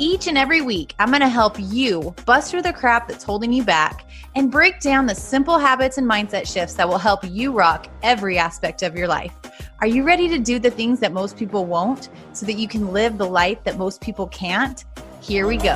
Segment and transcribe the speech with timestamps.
[0.00, 3.52] Each and every week, I'm going to help you bust through the crap that's holding
[3.52, 7.50] you back and break down the simple habits and mindset shifts that will help you
[7.50, 9.34] rock every aspect of your life.
[9.80, 12.92] Are you ready to do the things that most people won't so that you can
[12.92, 14.84] live the life that most people can't?
[15.20, 15.74] Here we go.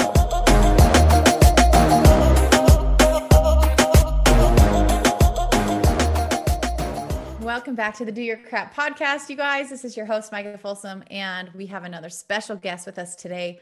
[7.41, 9.69] Welcome back to the Do Your Crap podcast, you guys.
[9.69, 13.61] This is your host, Micah Folsom, and we have another special guest with us today.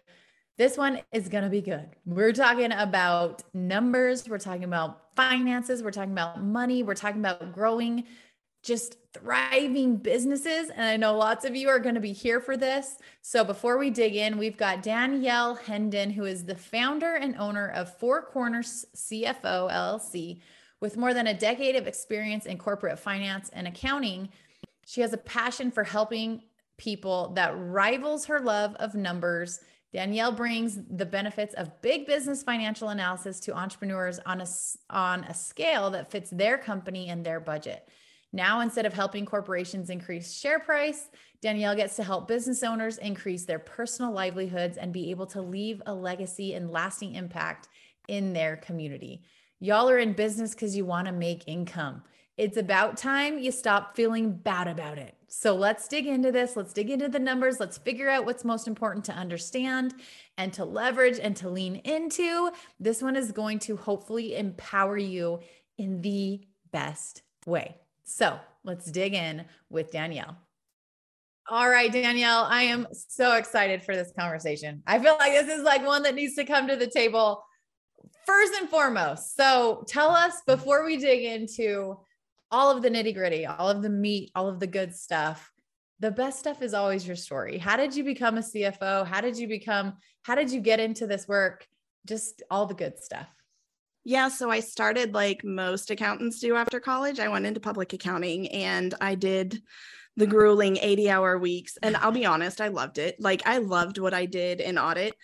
[0.60, 1.88] This one is going to be good.
[2.04, 7.54] We're talking about numbers, we're talking about finances, we're talking about money, we're talking about
[7.54, 8.04] growing
[8.62, 10.68] just thriving businesses.
[10.68, 12.98] And I know lots of you are going to be here for this.
[13.22, 17.70] So before we dig in, we've got Danielle Hendon, who is the founder and owner
[17.70, 20.40] of Four Corners CFO LLC.
[20.78, 24.28] With more than a decade of experience in corporate finance and accounting,
[24.84, 26.42] she has a passion for helping
[26.76, 29.60] people that rivals her love of numbers
[29.92, 34.46] Danielle brings the benefits of big business financial analysis to entrepreneurs on a,
[34.90, 37.88] on a scale that fits their company and their budget.
[38.32, 41.08] Now, instead of helping corporations increase share price,
[41.42, 45.82] Danielle gets to help business owners increase their personal livelihoods and be able to leave
[45.86, 47.68] a legacy and lasting impact
[48.06, 49.22] in their community.
[49.58, 52.02] Y'all are in business because you want to make income.
[52.40, 55.14] It's about time you stop feeling bad about it.
[55.28, 56.56] So let's dig into this.
[56.56, 57.60] Let's dig into the numbers.
[57.60, 59.92] Let's figure out what's most important to understand
[60.38, 62.50] and to leverage and to lean into.
[62.78, 65.40] This one is going to hopefully empower you
[65.76, 66.40] in the
[66.72, 67.76] best way.
[68.04, 70.38] So let's dig in with Danielle.
[71.46, 74.82] All right, Danielle, I am so excited for this conversation.
[74.86, 77.44] I feel like this is like one that needs to come to the table
[78.24, 79.36] first and foremost.
[79.36, 81.98] So tell us before we dig into
[82.50, 85.50] all of the nitty gritty, all of the meat, all of the good stuff.
[86.00, 87.58] The best stuff is always your story.
[87.58, 89.06] How did you become a CFO?
[89.06, 91.66] How did you become, how did you get into this work?
[92.06, 93.28] Just all the good stuff.
[94.04, 97.20] Yeah, so I started like most accountants do after college.
[97.20, 99.62] I went into public accounting and I did
[100.16, 101.76] the grueling 80 hour weeks.
[101.82, 103.16] And I'll be honest, I loved it.
[103.20, 105.14] Like, I loved what I did in audit.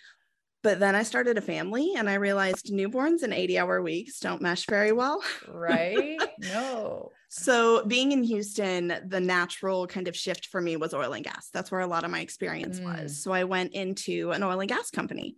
[0.63, 4.41] But then I started a family and I realized newborns and 80 hour weeks don't
[4.41, 5.21] mesh very well.
[5.47, 6.19] Right?
[6.39, 7.09] No.
[7.29, 11.49] so, being in Houston, the natural kind of shift for me was oil and gas.
[11.51, 12.83] That's where a lot of my experience mm.
[12.83, 13.23] was.
[13.23, 15.35] So, I went into an oil and gas company.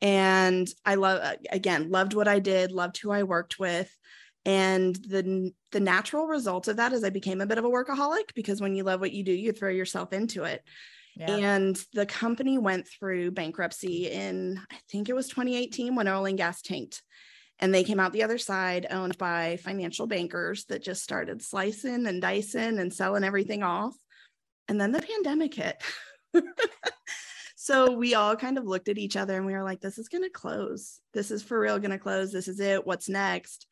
[0.00, 3.88] And I love, again, loved what I did, loved who I worked with.
[4.44, 8.34] And the, the natural result of that is I became a bit of a workaholic
[8.34, 10.64] because when you love what you do, you throw yourself into it.
[11.16, 11.36] Yeah.
[11.36, 16.38] And the company went through bankruptcy in, I think it was 2018 when oil and
[16.38, 17.02] gas tanked.
[17.58, 22.06] And they came out the other side, owned by financial bankers that just started slicing
[22.06, 23.94] and dicing and selling everything off.
[24.68, 25.82] And then the pandemic hit.
[27.56, 30.08] so we all kind of looked at each other and we were like, this is
[30.08, 30.98] going to close.
[31.12, 32.32] This is for real going to close.
[32.32, 32.86] This is it.
[32.86, 33.66] What's next?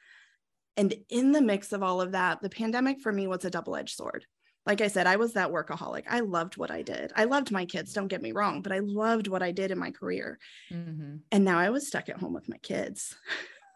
[0.77, 3.77] And in the mix of all of that, the pandemic for me was a double
[3.77, 4.25] edged sword
[4.66, 6.04] like I said, I was that workaholic.
[6.09, 7.12] I loved what I did.
[7.16, 9.78] I loved my kids, don't get me wrong, but I loved what I did in
[9.78, 10.38] my career.
[10.72, 11.16] Mm-hmm.
[11.32, 13.16] And now I was stuck at home with my kids.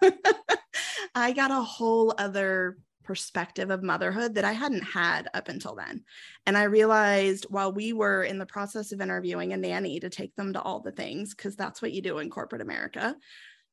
[1.14, 6.04] I got a whole other perspective of motherhood that I hadn't had up until then.
[6.46, 10.34] And I realized while we were in the process of interviewing a nanny to take
[10.36, 13.14] them to all the things, because that's what you do in corporate America,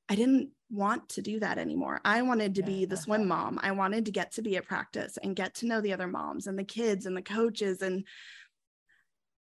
[0.10, 2.00] I didn't want to do that anymore.
[2.06, 2.68] I wanted to yeah.
[2.68, 3.60] be the swim mom.
[3.62, 6.48] I wanted to get to be at practice and get to know the other moms
[6.48, 7.82] and the kids and the coaches.
[7.82, 8.06] And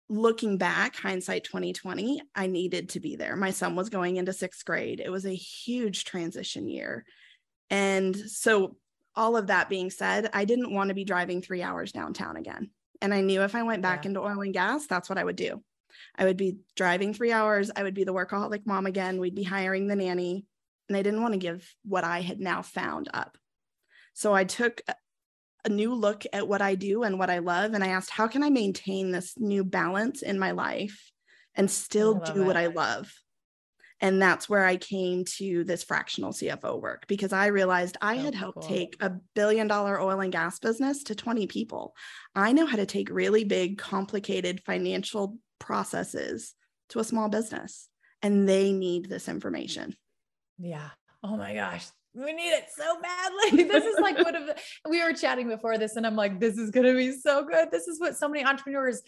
[0.08, 3.36] looking back, hindsight 2020, I needed to be there.
[3.36, 5.00] My son was going into sixth grade.
[5.00, 7.04] It was a huge transition year.
[7.70, 8.76] And so,
[9.14, 12.70] all of that being said, I didn't want to be driving three hours downtown again.
[13.02, 14.08] And I knew if I went back yeah.
[14.08, 15.62] into oil and gas, that's what I would do.
[16.16, 17.70] I would be driving three hours.
[17.74, 19.20] I would be the workaholic mom again.
[19.20, 20.46] We'd be hiring the nanny
[20.92, 23.38] and I didn't want to give what I had now found up.
[24.12, 24.82] So I took
[25.64, 27.72] a new look at what I do and what I love.
[27.72, 31.10] And I asked, how can I maintain this new balance in my life
[31.54, 32.46] and still do it.
[32.46, 33.10] what I love?
[34.00, 38.34] And that's where I came to this fractional CFO work because I realized I had
[38.34, 38.68] helped cool.
[38.68, 41.94] take a billion dollar oil and gas business to 20 people.
[42.34, 46.52] I know how to take really big, complicated financial processes
[46.90, 47.88] to a small business,
[48.20, 49.96] and they need this information.
[50.58, 50.88] Yeah,
[51.22, 53.64] oh my gosh, we need it so badly.
[53.72, 54.34] This is like what
[54.88, 57.70] we were chatting before this, and I'm like, this is gonna be so good.
[57.70, 59.02] This is what so many entrepreneurs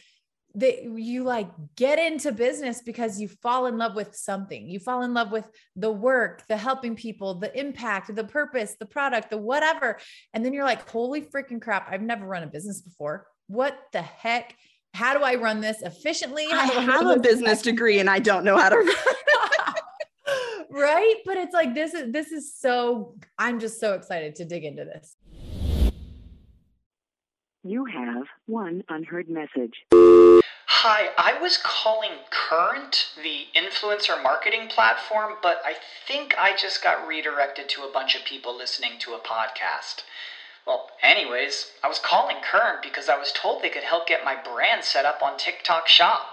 [0.57, 4.69] that you like get into business because you fall in love with something.
[4.69, 5.45] You fall in love with
[5.75, 9.99] the work, the helping people, the impact, the purpose, the product, the whatever.
[10.33, 13.27] And then you're like, holy freaking crap, I've never run a business before.
[13.49, 14.57] What the heck?
[14.93, 16.47] How do I run this efficiently?
[16.49, 18.89] How I, I have a business degree and I don't know how to run.
[20.75, 21.17] right?
[21.25, 24.85] But it's like this is this is so I'm just so excited to dig into
[24.85, 25.17] this.
[27.63, 29.87] You have one unheard message.
[30.67, 35.77] Hi, I was calling Current, the influencer marketing platform, but I
[36.07, 40.03] think I just got redirected to a bunch of people listening to a podcast.
[40.67, 44.37] Well, anyways, I was calling Current because I was told they could help get my
[44.37, 46.33] brand set up on TikTok Shop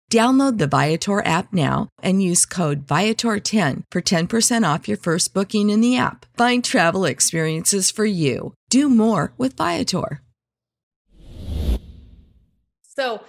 [0.11, 5.69] Download the Viator app now and use code Viator10 for 10% off your first booking
[5.69, 6.25] in the app.
[6.35, 8.53] Find travel experiences for you.
[8.69, 10.21] Do more with Viator.
[12.81, 13.21] So,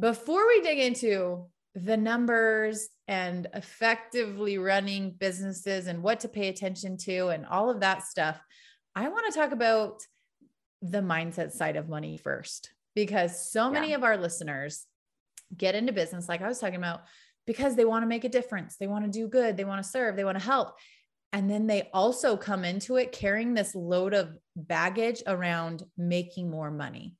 [0.00, 1.44] before we dig into
[1.74, 7.80] the numbers and effectively running businesses and what to pay attention to and all of
[7.80, 8.40] that stuff,
[8.96, 10.00] I want to talk about
[10.80, 13.96] the mindset side of money first because so many yeah.
[13.96, 14.86] of our listeners
[15.56, 17.02] get into business, like I was talking about,
[17.46, 18.76] because they want to make a difference.
[18.76, 19.56] They want to do good.
[19.56, 20.16] They want to serve.
[20.16, 20.74] They want to help.
[21.32, 26.70] And then they also come into it carrying this load of baggage around making more
[26.70, 27.14] money.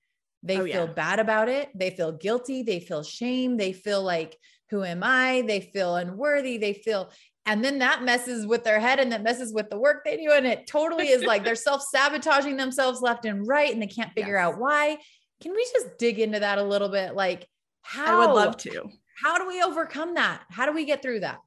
[0.44, 0.92] They oh, feel yeah.
[0.92, 1.70] bad about it.
[1.74, 2.62] They feel guilty.
[2.62, 3.56] They feel shame.
[3.56, 4.38] They feel like,
[4.70, 5.42] who am I?
[5.46, 6.58] They feel unworthy.
[6.58, 7.10] They feel,
[7.46, 10.30] and then that messes with their head and that messes with the work they do.
[10.32, 14.12] And it totally is like they're self sabotaging themselves left and right and they can't
[14.12, 14.46] figure yes.
[14.46, 14.98] out why.
[15.40, 17.14] Can we just dig into that a little bit?
[17.14, 17.48] Like,
[17.84, 18.22] how?
[18.22, 18.90] I would love to.
[19.22, 20.42] How do we overcome that?
[20.50, 21.38] How do we get through that?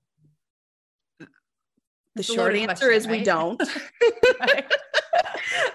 [2.15, 3.19] The short answer question, is right?
[3.19, 3.61] we don't.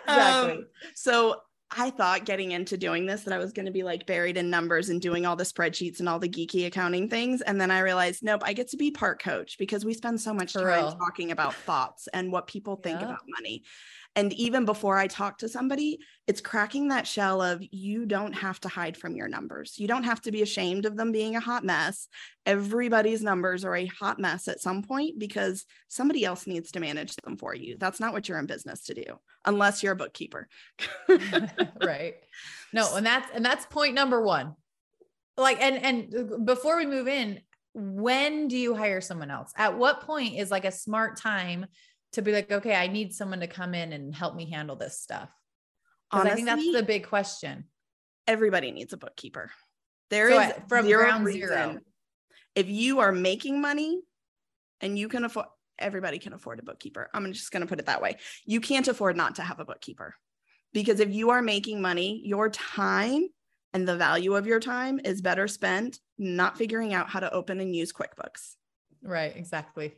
[0.09, 0.55] exactly.
[0.55, 1.37] Um, so
[1.77, 4.51] I thought getting into doing this that I was going to be like buried in
[4.51, 7.41] numbers and doing all the spreadsheets and all the geeky accounting things.
[7.41, 10.35] And then I realized, nope, I get to be part coach because we spend so
[10.35, 10.93] much For time real.
[10.93, 13.07] talking about thoughts and what people think yeah.
[13.07, 13.63] about money.
[14.15, 18.61] And even before I talk to somebody, it's cracking that shell of you don't have
[18.61, 19.79] to hide from your numbers.
[19.79, 22.09] You don't have to be ashamed of them being a hot mess.
[22.45, 27.17] Everybody's numbers are a hot mess at some point because somebody else needs to manage
[27.17, 27.77] them for you.
[27.79, 29.05] That's not what you're in business to do,
[29.47, 30.49] unless you're a bookkeeper.
[31.83, 32.15] right.
[32.75, 34.55] No, and that's and that's point number 1.
[35.39, 37.41] Like and and before we move in,
[37.75, 39.53] when do you hire someone else?
[39.57, 41.67] At what point is like a smart time
[42.13, 44.99] to be like, okay, I need someone to come in and help me handle this
[45.01, 45.31] stuff?
[46.11, 47.65] Honestly, I think that's the big question.
[48.27, 49.51] Everybody needs a bookkeeper.
[50.11, 51.49] There so is from zero ground reason.
[51.49, 51.79] zero.
[52.55, 54.01] If you are making money
[54.81, 55.47] and you can afford,
[55.79, 57.09] everybody can afford a bookkeeper.
[57.15, 58.17] I'm just going to put it that way.
[58.45, 60.15] You can't afford not to have a bookkeeper
[60.75, 63.29] because if you are making money, your time
[63.73, 67.59] and the value of your time is better spent not figuring out how to open
[67.59, 68.57] and use QuickBooks.
[69.03, 69.95] Right, exactly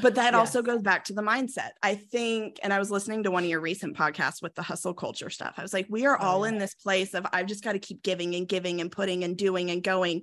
[0.00, 0.34] but that yes.
[0.34, 1.70] also goes back to the mindset.
[1.82, 4.94] I think and i was listening to one of your recent podcasts with the hustle
[4.94, 5.54] culture stuff.
[5.58, 6.52] I was like we are oh, all yeah.
[6.52, 9.36] in this place of i've just got to keep giving and giving and putting and
[9.36, 10.22] doing and going.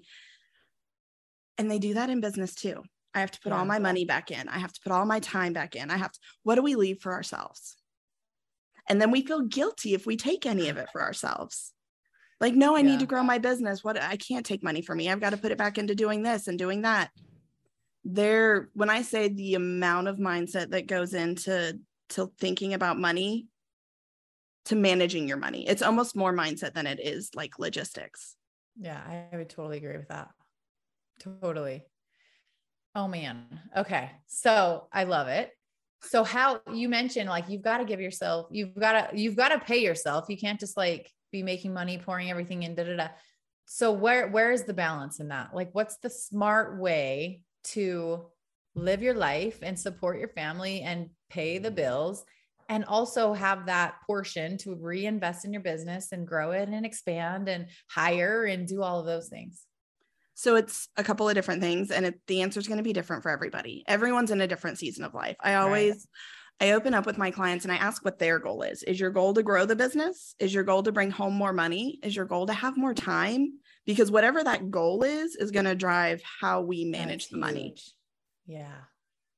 [1.57, 2.81] And they do that in business too.
[3.13, 3.59] I have to put yeah.
[3.59, 4.47] all my money back in.
[4.49, 5.91] I have to put all my time back in.
[5.91, 7.75] I have to what do we leave for ourselves?
[8.89, 11.71] And then we feel guilty if we take any of it for ourselves.
[12.39, 12.85] Like no i yeah.
[12.85, 13.83] need to grow my business.
[13.83, 15.07] What i can't take money from me.
[15.07, 17.11] I've got to put it back into doing this and doing that
[18.03, 21.77] there when i say the amount of mindset that goes into
[22.09, 23.47] to thinking about money
[24.65, 25.67] to managing your money.
[25.67, 28.35] It's almost more mindset than it is like logistics.
[28.79, 28.99] Yeah,
[29.33, 30.29] I would totally agree with that.
[31.19, 31.83] Totally.
[32.95, 33.45] Oh man.
[33.75, 34.11] Okay.
[34.27, 35.51] So I love it.
[36.03, 39.49] So how you mentioned like you've got to give yourself, you've got to, you've got
[39.49, 40.25] to pay yourself.
[40.29, 43.07] You can't just like be making money, pouring everything in, da da da.
[43.65, 45.55] So where where is the balance in that?
[45.55, 48.25] Like what's the smart way to
[48.75, 51.75] live your life and support your family and pay the mm.
[51.75, 52.25] bills
[52.69, 57.49] and also have that portion to reinvest in your business and grow it and expand
[57.49, 59.65] and hire and do all of those things?
[60.35, 62.93] So it's a couple of different things, and it, the answer is going to be
[62.93, 63.83] different for everybody.
[63.87, 65.35] Everyone's in a different season of life.
[65.39, 66.07] I always,
[66.61, 66.69] right.
[66.69, 68.83] I open up with my clients and I ask what their goal is.
[68.83, 70.33] Is your goal to grow the business?
[70.39, 71.99] Is your goal to bring home more money?
[72.01, 73.59] Is your goal to have more time?
[73.91, 77.41] Because whatever that goal is, is going to drive how we manage That's the huge.
[77.41, 77.75] money.
[78.45, 78.77] Yeah.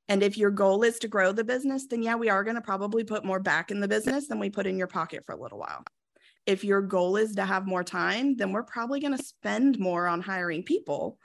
[0.10, 2.62] And if your goal is to grow the business, then yeah, we are going to
[2.62, 5.42] probably put more back in the business than we put in your pocket for a
[5.42, 5.84] little while
[6.46, 10.08] if your goal is to have more time, then we're probably going to spend more
[10.08, 11.18] on hiring people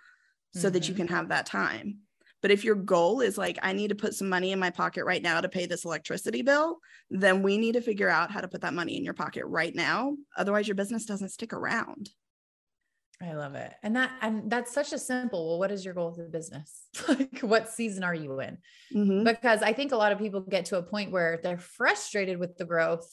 [0.54, 0.74] so mm-hmm.
[0.74, 1.06] that you mm-hmm.
[1.06, 1.98] can have that time.
[2.40, 5.04] But if your goal is like, I need to put some money in my pocket
[5.04, 6.78] right now to pay this electricity bill,
[7.10, 9.74] then we need to figure out how to put that money in your pocket right
[9.74, 10.16] now.
[10.36, 12.10] Otherwise, your business doesn't stick around.
[13.20, 13.72] I love it.
[13.82, 16.84] And that and that's such a simple, well, what is your goal with the business?
[17.08, 18.58] like what season are you in?
[18.94, 19.24] Mm-hmm.
[19.24, 22.56] Because I think a lot of people get to a point where they're frustrated with
[22.56, 23.08] the growth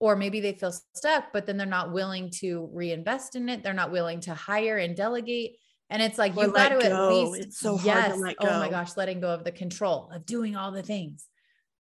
[0.00, 3.72] or maybe they feel stuck but then they're not willing to reinvest in it they're
[3.72, 5.56] not willing to hire and delegate
[5.90, 7.08] and it's like you've got to go.
[7.08, 8.48] at least it's so yes, hard to let go.
[8.48, 11.26] oh my gosh letting go of the control of doing all the things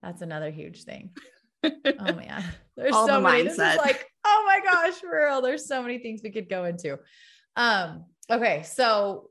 [0.01, 1.12] that's another huge thing
[1.63, 2.44] oh man
[2.75, 3.46] there's so the many mindset.
[3.46, 6.65] this is like oh my gosh for real there's so many things we could go
[6.65, 6.98] into
[7.55, 9.29] um okay so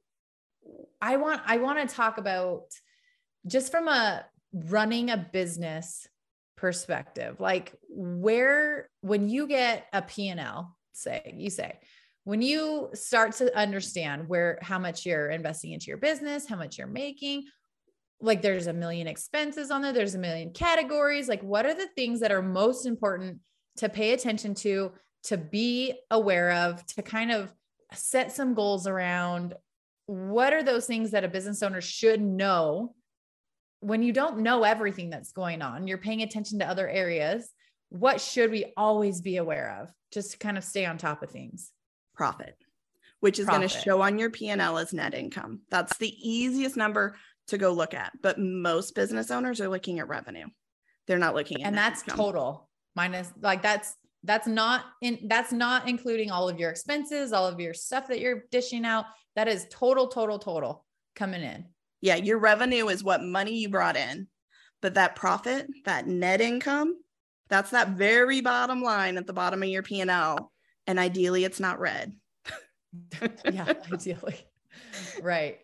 [1.00, 2.64] i want i want to talk about
[3.46, 6.06] just from a running a business
[6.56, 11.78] perspective like where when you get a p&l say you say
[12.24, 16.76] when you start to understand where how much you're investing into your business how much
[16.76, 17.44] you're making
[18.20, 21.88] like there's a million expenses on there there's a million categories like what are the
[21.96, 23.38] things that are most important
[23.76, 27.52] to pay attention to to be aware of to kind of
[27.94, 29.54] set some goals around
[30.06, 32.94] what are those things that a business owner should know
[33.80, 37.50] when you don't know everything that's going on, you're paying attention to other areas.
[37.88, 41.30] What should we always be aware of just to kind of stay on top of
[41.30, 41.72] things?
[42.14, 42.56] Profit,
[43.20, 45.60] which is going to show on your P&L as net income.
[45.70, 47.16] That's the easiest number
[47.48, 48.12] to go look at.
[48.22, 50.46] But most business owners are looking at revenue.
[51.06, 52.16] They're not looking at And that's income.
[52.16, 57.46] total minus like that's that's not in that's not including all of your expenses, all
[57.46, 59.06] of your stuff that you're dishing out.
[59.36, 60.84] That is total total total
[61.14, 61.64] coming in
[62.00, 64.26] yeah, your revenue is what money you brought in,
[64.80, 66.96] but that profit, that net income,
[67.48, 70.52] that's that very bottom line at the bottom of your P&L.
[70.86, 72.12] And ideally it's not red.
[73.44, 74.38] yeah, ideally.
[75.20, 75.58] Right.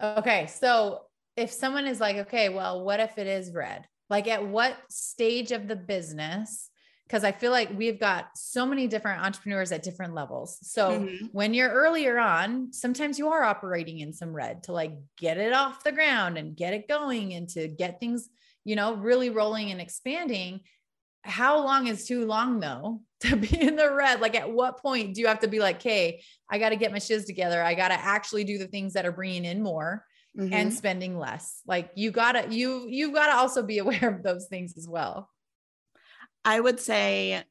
[0.00, 0.46] Okay.
[0.46, 1.00] So
[1.36, 3.86] if someone is like, okay, well, what if it is red?
[4.08, 6.70] Like at what stage of the business
[7.10, 10.58] because I feel like we've got so many different entrepreneurs at different levels.
[10.62, 11.26] So mm-hmm.
[11.32, 15.52] when you're earlier on, sometimes you are operating in some red to like get it
[15.52, 18.28] off the ground and get it going and to get things,
[18.64, 20.60] you know, really rolling and expanding.
[21.22, 24.20] How long is too long though to be in the red?
[24.20, 26.92] Like at what point do you have to be like, "Okay, I got to get
[26.92, 27.60] my shiz together.
[27.60, 30.04] I got to actually do the things that are bringing in more."
[30.38, 30.52] Mm-hmm.
[30.52, 34.78] and spending less like you gotta you you've gotta also be aware of those things
[34.78, 35.28] as well
[36.44, 37.42] I would say,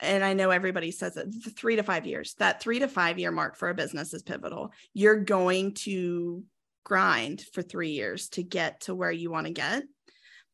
[0.00, 2.34] and I know everybody says it, three to five years.
[2.38, 4.72] That three to five year mark for a business is pivotal.
[4.94, 6.44] You're going to
[6.84, 9.84] grind for three years to get to where you want to get.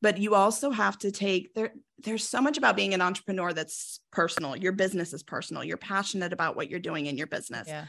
[0.03, 1.73] But you also have to take there.
[1.99, 4.57] There's so much about being an entrepreneur that's personal.
[4.57, 5.65] Your business is personal.
[5.65, 7.69] You're passionate about what you're doing in your business.
[7.69, 7.87] Yeah.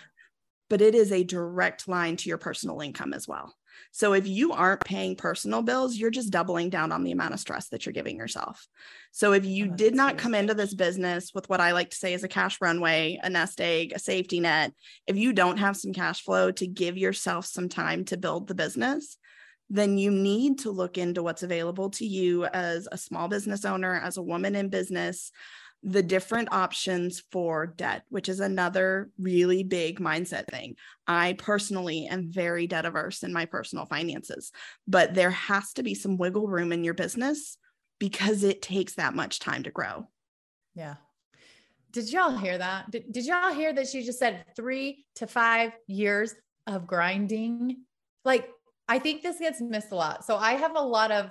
[0.69, 3.53] But it is a direct line to your personal income as well.
[3.91, 7.39] So if you aren't paying personal bills, you're just doubling down on the amount of
[7.39, 8.67] stress that you're giving yourself.
[9.11, 11.95] So if you oh, did not come into this business with what I like to
[11.95, 14.73] say is a cash runway, a nest egg, a safety net,
[15.07, 18.55] if you don't have some cash flow to give yourself some time to build the
[18.55, 19.17] business,
[19.69, 23.95] then you need to look into what's available to you as a small business owner,
[23.95, 25.31] as a woman in business,
[25.87, 30.75] the different options for debt, which is another really big mindset thing.
[31.05, 34.51] I personally am very debt averse in my personal finances,
[34.87, 37.57] but there has to be some wiggle room in your business
[37.99, 40.07] because it takes that much time to grow.
[40.73, 40.95] Yeah.
[41.91, 42.89] Did y'all hear that?
[42.89, 46.33] Did, did y'all hear that she just said three to five years
[46.65, 47.83] of grinding?
[48.25, 48.49] Like,
[48.87, 50.25] I think this gets missed a lot.
[50.25, 51.29] So I have a lot of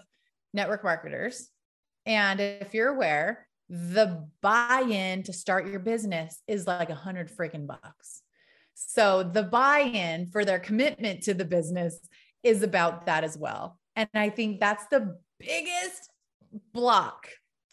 [0.53, 1.49] network marketers.
[2.07, 7.67] And if you're aware, the buy-in to start your business is like a hundred freaking
[7.67, 8.23] bucks.
[8.75, 11.99] So the buy-in for their commitment to the business
[12.43, 13.79] is about that as well.
[13.97, 16.11] And I think that's the biggest
[16.73, 17.29] block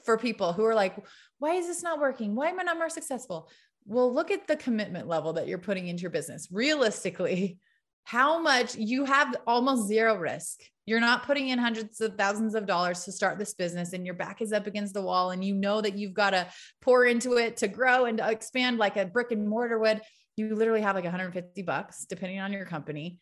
[0.06, 0.96] for people who are like,
[1.40, 2.36] why is this not working?
[2.36, 3.50] Why am I not more successful?
[3.86, 6.48] Well, look at the commitment level that you're putting into your business.
[6.52, 7.58] Realistically,
[8.04, 10.60] how much you have almost zero risk.
[10.86, 14.16] You're not putting in hundreds of thousands of dollars to start this business and your
[14.16, 16.48] back is up against the wall and you know that you've got to
[16.82, 20.02] pour into it to grow and to expand like a brick and mortar would.
[20.36, 23.20] You literally have like 150 bucks depending on your company.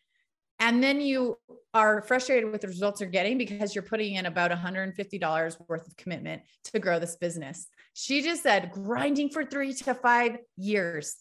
[0.58, 1.38] And then you
[1.72, 5.96] are frustrated with the results you're getting because you're putting in about $150 worth of
[5.96, 7.66] commitment to grow this business.
[7.94, 11.16] She just said grinding for three to five years.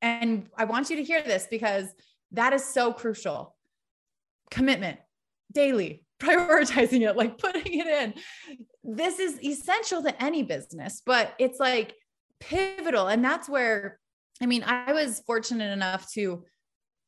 [0.00, 1.86] And I want you to hear this because
[2.32, 3.54] that is so crucial.
[4.50, 4.98] Commitment
[5.52, 8.14] daily, prioritizing it, like putting it in.
[8.84, 11.94] This is essential to any business, but it's like
[12.40, 13.08] pivotal.
[13.08, 13.98] And that's where,
[14.40, 16.44] I mean, I was fortunate enough to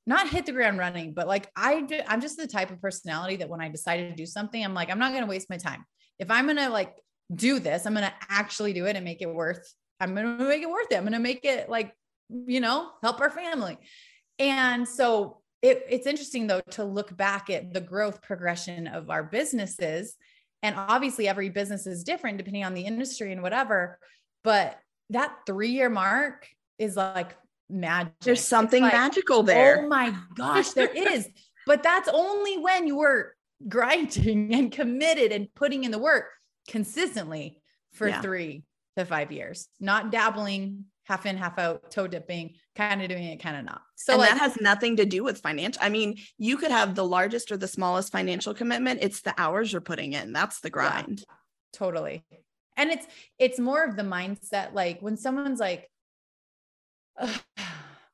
[0.07, 3.49] not hit the ground running, but like I I'm just the type of personality that
[3.49, 5.85] when I decided to do something, I'm like, I'm not going to waste my time.
[6.19, 6.95] If I'm going to like
[7.35, 10.45] do this, I'm going to actually do it and make it worth, I'm going to
[10.45, 10.97] make it worth it.
[10.97, 11.93] I'm going to make it like,
[12.29, 13.79] you know, help our family.
[14.39, 19.23] And so it, it's interesting though to look back at the growth progression of our
[19.23, 20.15] businesses.
[20.63, 23.99] And obviously, every business is different depending on the industry and whatever.
[24.43, 24.79] But
[25.11, 26.49] that three year mark
[26.79, 27.37] is like
[27.69, 28.13] magic.
[28.21, 29.85] There's something like, magical there.
[29.85, 31.29] Oh my gosh, there is.
[31.67, 33.35] But that's only when you were
[33.69, 36.27] grinding and committed and putting in the work
[36.69, 37.61] consistently
[37.93, 38.21] for yeah.
[38.21, 38.65] three
[38.97, 43.41] to five years, not dabbling half in, half out, toe dipping, kind of doing it,
[43.41, 43.83] kind of not.
[43.97, 45.83] So and like, that has nothing to do with financial.
[45.83, 49.01] I mean, you could have the largest or the smallest financial commitment.
[49.03, 50.33] It's the hours you're putting in.
[50.33, 51.21] That's the grind.
[51.21, 51.35] Yeah,
[51.73, 52.25] totally.
[52.77, 53.07] And it's
[53.39, 54.75] it's more of the mindset.
[54.75, 55.89] Like when someone's like,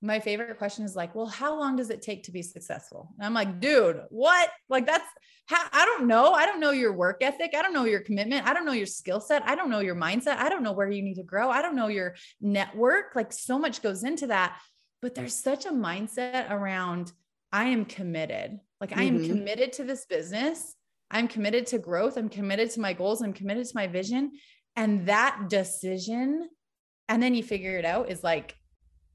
[0.02, 3.12] my favorite question is like, well, how long does it take to be successful?
[3.18, 4.48] And I'm like, dude, what?
[4.68, 5.04] Like that's
[5.46, 6.32] how I don't know.
[6.32, 7.54] I don't know your work ethic.
[7.54, 8.46] I don't know your commitment.
[8.46, 9.42] I don't know your skill set.
[9.46, 10.38] I don't know your mindset.
[10.38, 11.50] I don't know where you need to grow.
[11.50, 13.14] I don't know your network.
[13.14, 14.58] Like so much goes into that.
[15.02, 17.12] But there's such a mindset around
[17.52, 18.58] I am committed.
[18.80, 19.32] Like I am mm-hmm.
[19.32, 20.74] committed to this business.
[21.10, 22.16] I'm committed to growth.
[22.16, 23.20] I'm committed to my goals.
[23.20, 24.32] I'm committed to my vision.
[24.76, 26.48] And that decision,
[27.08, 28.56] and then you figure it out is like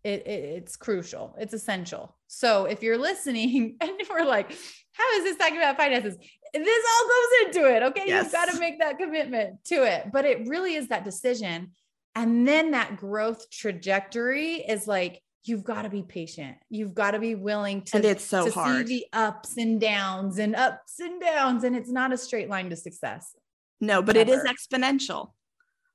[0.05, 1.35] it, it, it's crucial.
[1.39, 2.15] It's essential.
[2.27, 4.55] So if you're listening and we're like
[4.93, 6.15] how is this talking about finances?
[6.53, 8.03] This all goes into it okay?
[8.05, 8.25] Yes.
[8.25, 10.11] you've got to make that commitment to it.
[10.13, 11.71] But it really is that decision.
[12.13, 16.55] And then that growth trajectory is like you've got to be patient.
[16.69, 18.87] You've got to be willing to, and it's so to hard.
[18.87, 22.69] see the ups and downs and ups and downs and it's not a straight line
[22.69, 23.35] to success.
[23.81, 24.31] No but Ever.
[24.31, 25.31] it is exponential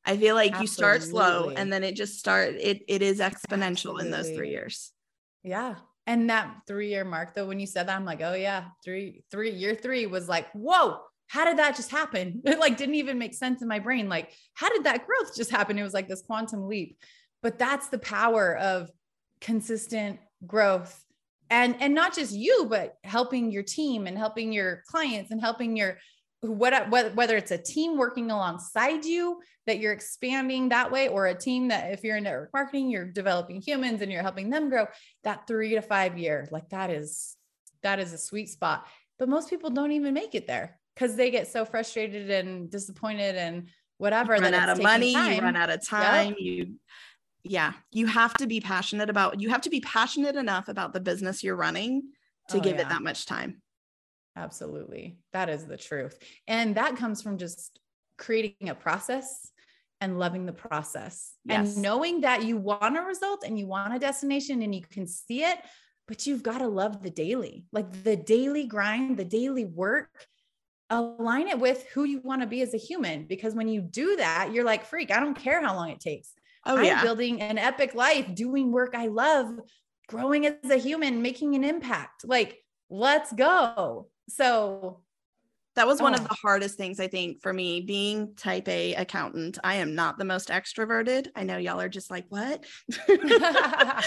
[0.05, 0.63] I feel like Absolutely.
[0.63, 4.05] you start slow and then it just start it it is exponential Absolutely.
[4.07, 4.93] in those 3 years.
[5.43, 5.77] Yeah.
[6.07, 9.23] And that 3 year mark though when you said that I'm like, "Oh yeah, 3
[9.31, 13.19] 3 year 3 was like, "Whoa, how did that just happen?" It like didn't even
[13.19, 14.09] make sense in my brain.
[14.09, 15.79] Like, how did that growth just happen?
[15.79, 16.99] It was like this quantum leap.
[17.43, 18.91] But that's the power of
[19.41, 21.05] consistent growth
[21.51, 25.77] and and not just you but helping your team and helping your clients and helping
[25.77, 25.99] your
[26.43, 31.27] what, uh, whether it's a team working alongside you that you're expanding that way or
[31.27, 34.71] a team that if you're in network marketing you're developing humans and you're helping them
[34.71, 34.87] grow
[35.25, 37.37] that 3 to 5 year like that is
[37.83, 38.87] that is a sweet spot
[39.19, 43.37] but most people don't even make it there cuz they get so frustrated and disappointed
[43.37, 45.33] and whatever you run out of money time.
[45.35, 46.39] you run out of time yep.
[46.39, 46.75] you
[47.43, 51.01] yeah you have to be passionate about you have to be passionate enough about the
[51.01, 52.03] business you're running
[52.49, 52.83] to oh, give yeah.
[52.83, 53.61] it that much time
[54.37, 55.19] Absolutely.
[55.33, 56.19] That is the truth.
[56.47, 57.79] And that comes from just
[58.17, 59.51] creating a process
[60.01, 61.75] and loving the process yes.
[61.75, 65.07] and knowing that you want a result and you want a destination and you can
[65.07, 65.59] see it,
[66.09, 70.09] but you've got to love the daily, like the daily grind, the daily work.
[70.93, 73.25] Align it with who you want to be as a human.
[73.25, 76.33] Because when you do that, you're like, freak, I don't care how long it takes.
[76.67, 77.03] Oh, I'm yeah.
[77.03, 79.55] building an epic life, doing work I love,
[80.09, 82.25] growing as a human, making an impact.
[82.25, 82.59] Like,
[82.91, 84.09] let's go.
[84.31, 85.01] So
[85.77, 86.17] that was one oh.
[86.17, 89.59] of the hardest things I think for me being type A accountant.
[89.63, 91.29] I am not the most extroverted.
[91.37, 92.65] I know y'all are just like, what?
[93.09, 94.03] I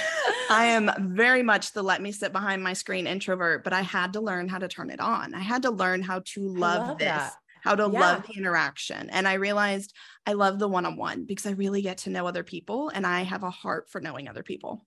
[0.49, 4.21] am very much the let me sit behind my screen introvert, but I had to
[4.21, 5.33] learn how to turn it on.
[5.33, 7.07] I had to learn how to love, love this.
[7.07, 7.33] That.
[7.63, 7.99] How to yeah.
[7.99, 9.09] love the interaction.
[9.09, 9.93] And I realized
[10.25, 13.07] I love the one on one because I really get to know other people and
[13.07, 14.85] I have a heart for knowing other people.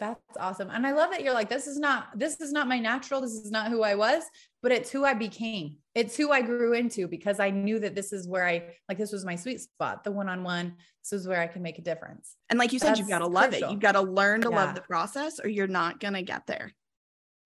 [0.00, 0.70] That's awesome.
[0.70, 3.20] And I love that you're like, this is not, this is not my natural.
[3.20, 4.24] This is not who I was,
[4.62, 5.76] but it's who I became.
[5.94, 9.12] it's who I grew into because I knew that this is where I like this
[9.12, 10.74] was my sweet spot, the one-on-one.
[11.04, 12.34] This is where I can make a difference.
[12.48, 13.60] And like you said, you've got to love it.
[13.70, 14.56] You've got to learn to Yeah.
[14.56, 16.72] love the process or you're not going to get there.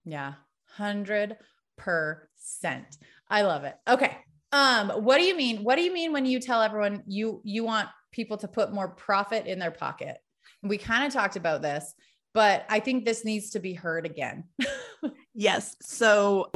[0.05, 0.35] Yeah.
[0.79, 1.37] 100%.
[3.31, 3.75] I love it.
[3.89, 4.17] Okay.
[4.53, 5.65] Um what do you mean?
[5.65, 8.89] What do you mean when you tell everyone you you want people to put more
[8.89, 10.19] profit in their pocket?
[10.63, 11.93] We kind of talked about this,
[12.35, 14.45] but I think this needs to be heard again.
[15.37, 15.75] Yes.
[15.83, 16.51] So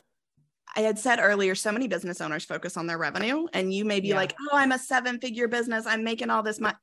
[0.77, 3.99] I had said earlier, so many business owners focus on their revenue, and you may
[4.01, 4.17] be Yeah.
[4.17, 5.85] like, oh, I'm a seven figure business.
[5.85, 6.77] I'm making all this money.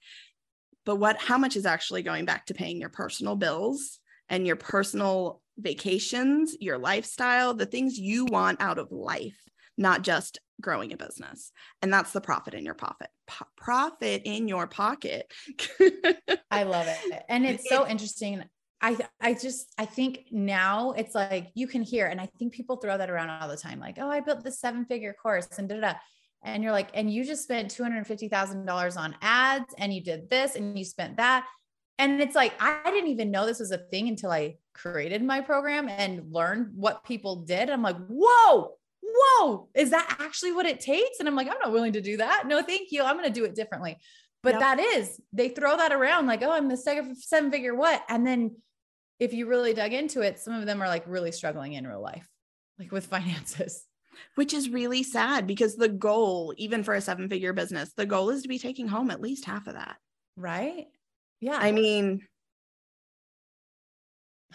[0.85, 4.57] But what, how much is actually going back to paying your personal bills and your
[4.57, 9.39] personal vacations, your lifestyle, the things you want out of life,
[9.77, 11.51] not just growing a business?
[11.81, 13.07] And that's the profit in your profit.
[13.25, 15.31] Po- profit in your pocket.
[16.51, 17.23] I love it.
[17.29, 18.43] And it's so interesting.
[18.81, 22.75] I I just I think now it's like you can hear, and I think people
[22.77, 25.67] throw that around all the time, like, oh, I built this seven figure course and
[25.69, 25.93] da da.
[26.43, 29.93] And you're like, and you just spent two hundred fifty thousand dollars on ads, and
[29.93, 31.45] you did this, and you spent that,
[31.97, 35.41] and it's like I didn't even know this was a thing until I created my
[35.41, 37.69] program and learned what people did.
[37.69, 41.19] I'm like, whoa, whoa, is that actually what it takes?
[41.19, 42.43] And I'm like, I'm not willing to do that.
[42.45, 43.03] No, thank you.
[43.03, 43.97] I'm going to do it differently.
[44.43, 44.59] But Yep.
[44.59, 48.03] that is, they throw that around like, oh, I'm the seven figure what?
[48.09, 48.57] And then
[49.19, 52.01] if you really dug into it, some of them are like really struggling in real
[52.01, 52.27] life,
[52.79, 53.83] like with finances.
[54.35, 58.29] Which is really sad because the goal, even for a seven figure business, the goal
[58.29, 59.97] is to be taking home at least half of that.
[60.37, 60.85] Right.
[61.41, 61.57] Yeah.
[61.59, 62.21] I mean,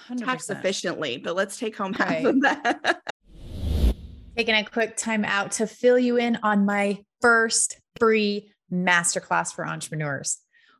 [0.09, 0.25] 100%.
[0.25, 2.25] tax efficiently, but let's take home half Right.
[2.25, 3.03] of that.
[4.37, 9.67] taking a quick time out to fill you in on my first free masterclass for
[9.67, 10.39] entrepreneurs.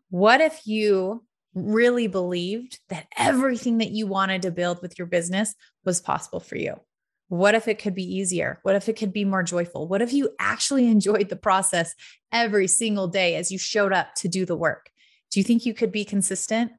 [0.09, 1.23] What if you
[1.55, 6.57] really believed that everything that you wanted to build with your business was possible for
[6.57, 6.75] you?
[7.29, 8.59] What if it could be easier?
[8.63, 9.87] What if it could be more joyful?
[9.87, 11.95] What if you actually enjoyed the process
[12.33, 14.91] every single day as you showed up to do the work?
[15.31, 16.73] Do you think you could be consistent?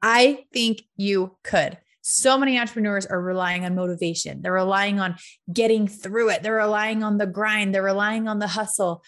[0.00, 1.78] I think you could.
[2.02, 4.40] So many entrepreneurs are relying on motivation.
[4.40, 5.16] They're relying on
[5.52, 6.42] getting through it.
[6.42, 7.74] They're relying on the grind.
[7.74, 9.02] They're relying on the hustle.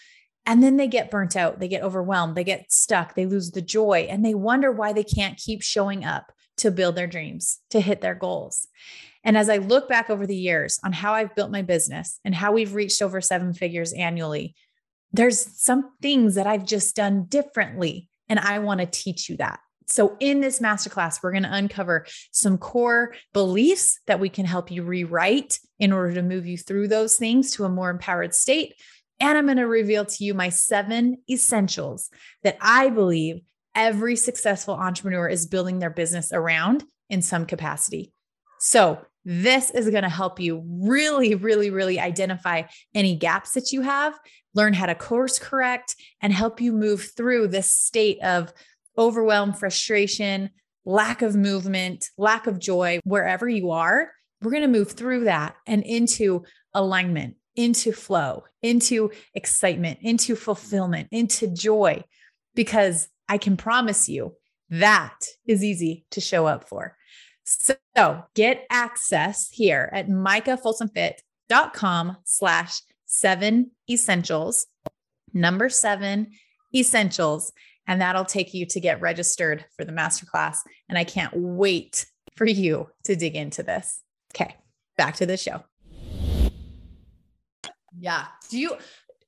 [0.45, 1.59] And then they get burnt out.
[1.59, 2.35] They get overwhelmed.
[2.35, 3.15] They get stuck.
[3.15, 6.95] They lose the joy and they wonder why they can't keep showing up to build
[6.95, 8.67] their dreams, to hit their goals.
[9.23, 12.33] And as I look back over the years on how I've built my business and
[12.33, 14.55] how we've reached over seven figures annually,
[15.13, 18.09] there's some things that I've just done differently.
[18.29, 19.59] And I want to teach you that.
[19.87, 24.71] So, in this masterclass, we're going to uncover some core beliefs that we can help
[24.71, 28.75] you rewrite in order to move you through those things to a more empowered state.
[29.21, 32.09] And I'm going to reveal to you my seven essentials
[32.43, 33.41] that I believe
[33.75, 38.11] every successful entrepreneur is building their business around in some capacity.
[38.59, 42.63] So, this is going to help you really, really, really identify
[42.95, 44.17] any gaps that you have,
[44.55, 48.51] learn how to course correct, and help you move through this state of
[48.97, 50.49] overwhelm, frustration,
[50.85, 54.11] lack of movement, lack of joy, wherever you are.
[54.41, 61.07] We're going to move through that and into alignment, into flow, into excitement, into fulfillment,
[61.11, 62.03] into joy,
[62.55, 64.35] because I can promise you
[64.69, 66.97] that is easy to show up for.
[67.43, 67.75] So
[68.35, 74.67] get access here at micahfolsomfit.com slash seven essentials,
[75.33, 76.31] number seven
[76.73, 77.51] essentials.
[77.87, 80.57] And that'll take you to get registered for the masterclass.
[80.87, 82.05] And I can't wait
[82.37, 84.01] for you to dig into this.
[84.33, 84.55] Okay,
[84.97, 85.63] back to the show.
[87.99, 88.25] Yeah.
[88.49, 88.77] Do you,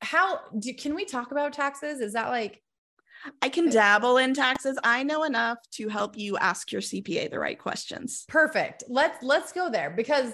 [0.01, 1.99] how, do, can we talk about taxes?
[1.99, 2.61] Is that like,
[3.41, 4.77] I can dabble in taxes.
[4.83, 8.25] I know enough to help you ask your CPA the right questions.
[8.27, 8.83] Perfect.
[8.89, 10.33] Let's let's go there because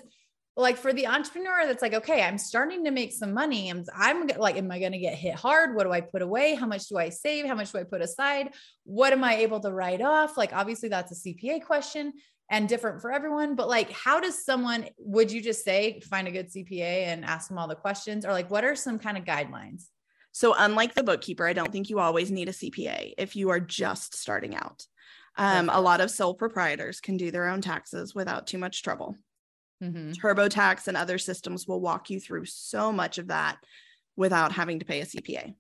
[0.57, 3.69] like for the entrepreneur that's like okay, I'm starting to make some money.
[3.69, 5.75] I'm I'm like am I going to get hit hard?
[5.75, 6.55] What do I put away?
[6.55, 7.45] How much do I save?
[7.45, 8.53] How much do I put aside?
[8.83, 10.37] What am I able to write off?
[10.37, 12.13] Like obviously that's a CPA question
[12.49, 16.31] and different for everyone, but like how does someone would you just say find a
[16.31, 19.23] good CPA and ask them all the questions or like what are some kind of
[19.23, 19.85] guidelines?
[20.31, 23.59] So, unlike the bookkeeper, I don't think you always need a CPA if you are
[23.59, 24.85] just starting out.
[25.35, 29.15] Um, a lot of sole proprietors can do their own taxes without too much trouble.
[29.81, 30.13] Mhm.
[30.15, 33.57] TurboTax and other systems will walk you through so much of that
[34.15, 35.55] without having to pay a CPA.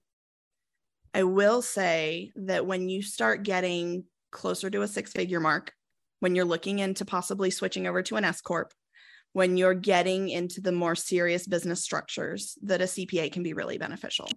[1.13, 5.73] I will say that when you start getting closer to a six figure mark,
[6.19, 8.73] when you're looking into possibly switching over to an S Corp,
[9.33, 13.77] when you're getting into the more serious business structures, that a CPA can be really
[13.77, 14.27] beneficial.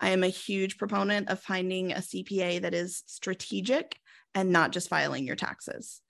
[0.00, 3.98] I am a huge proponent of finding a CPA that is strategic
[4.34, 6.00] and not just filing your taxes.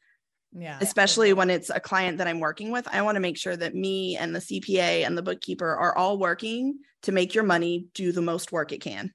[0.56, 0.78] Yeah.
[0.80, 2.86] especially when it's a client that I'm working with.
[2.86, 6.16] I want to make sure that me and the CPA and the bookkeeper are all
[6.16, 9.12] working to make your money do the most work it can.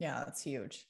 [0.00, 0.84] Yeah, that's huge.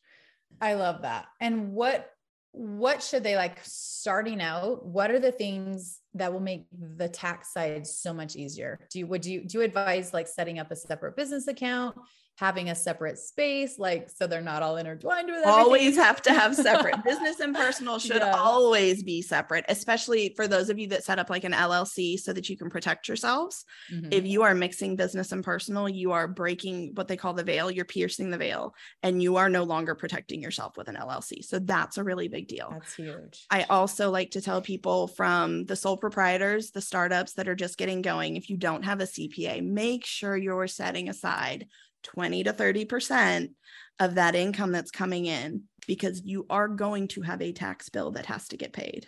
[0.62, 1.26] I love that.
[1.40, 2.10] And what
[2.56, 4.82] what should they like starting out?
[4.82, 8.80] What are the things that will make the tax side so much easier?
[8.90, 11.96] Do you would you do you advise like setting up a separate business account?
[12.36, 15.52] Having a separate space, like so they're not all intertwined with everything.
[15.60, 16.94] Always have to have separate.
[17.04, 18.32] Business and personal should Yeah.
[18.36, 22.32] always be separate, especially for those of you that set up like an LLC so
[22.34, 23.64] that you can protect yourselves.
[23.92, 24.12] Mhm.
[24.12, 27.70] If you are mixing business and personal, you are breaking what they call the veil,
[27.70, 31.42] you're piercing the veil, and you are no longer protecting yourself with an LLC.
[31.42, 32.68] So that's a really big deal.
[32.70, 33.46] That's huge.
[33.50, 37.78] I also like to tell people from the sole proprietors, the startups that are just
[37.78, 41.66] getting going, if you don't have a CPA, make sure you're setting aside
[42.02, 43.50] 20 to 30%
[43.98, 48.10] of that income that's coming in because you are going to have a tax bill
[48.12, 49.06] that has to get paid.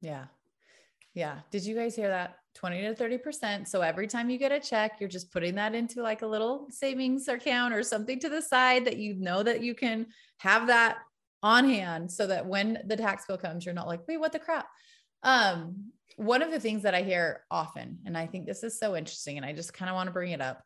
[0.00, 0.26] Yeah.
[1.14, 1.38] Yeah.
[1.50, 2.36] Did you guys hear that?
[2.54, 3.68] 20 to 30%.
[3.68, 6.68] So every time you get a check, you're just putting that into like a little
[6.70, 10.06] savings account or something to the side that you know that you can
[10.38, 10.98] have that
[11.42, 14.38] on hand so that when the tax bill comes, you're not like, wait, what the
[14.38, 14.66] crap?
[15.22, 18.96] Um, one of the things that I hear often, and I think this is so
[18.96, 20.62] interesting, and I just kind of want to bring it up,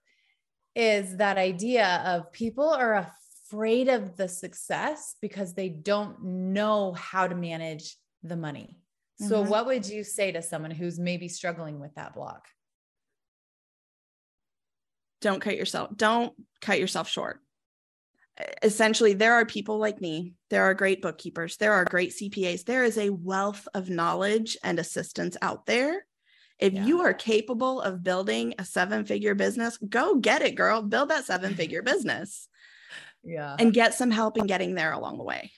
[0.75, 3.11] is that idea of people are
[3.49, 8.79] afraid of the success because they don't know how to manage the money.
[9.19, 9.49] So, Mhm.
[9.49, 12.49] what would you say to someone who's maybe struggling with that block?
[15.21, 17.41] Don't cut yourself, don't cut yourself short.
[18.63, 20.33] Essentially, there are people like me.
[20.49, 21.59] There are great bookkeepers.
[21.59, 22.65] There are great CPAs.
[22.65, 26.07] There is a wealth of knowledge and assistance out there.
[26.61, 26.85] If Yeah.
[26.85, 30.83] you are capable of building a seven figure business, go get it, girl.
[30.83, 32.49] Build that seven figure business
[33.25, 33.57] Yeah.
[33.59, 35.53] and get some help in getting there along the way.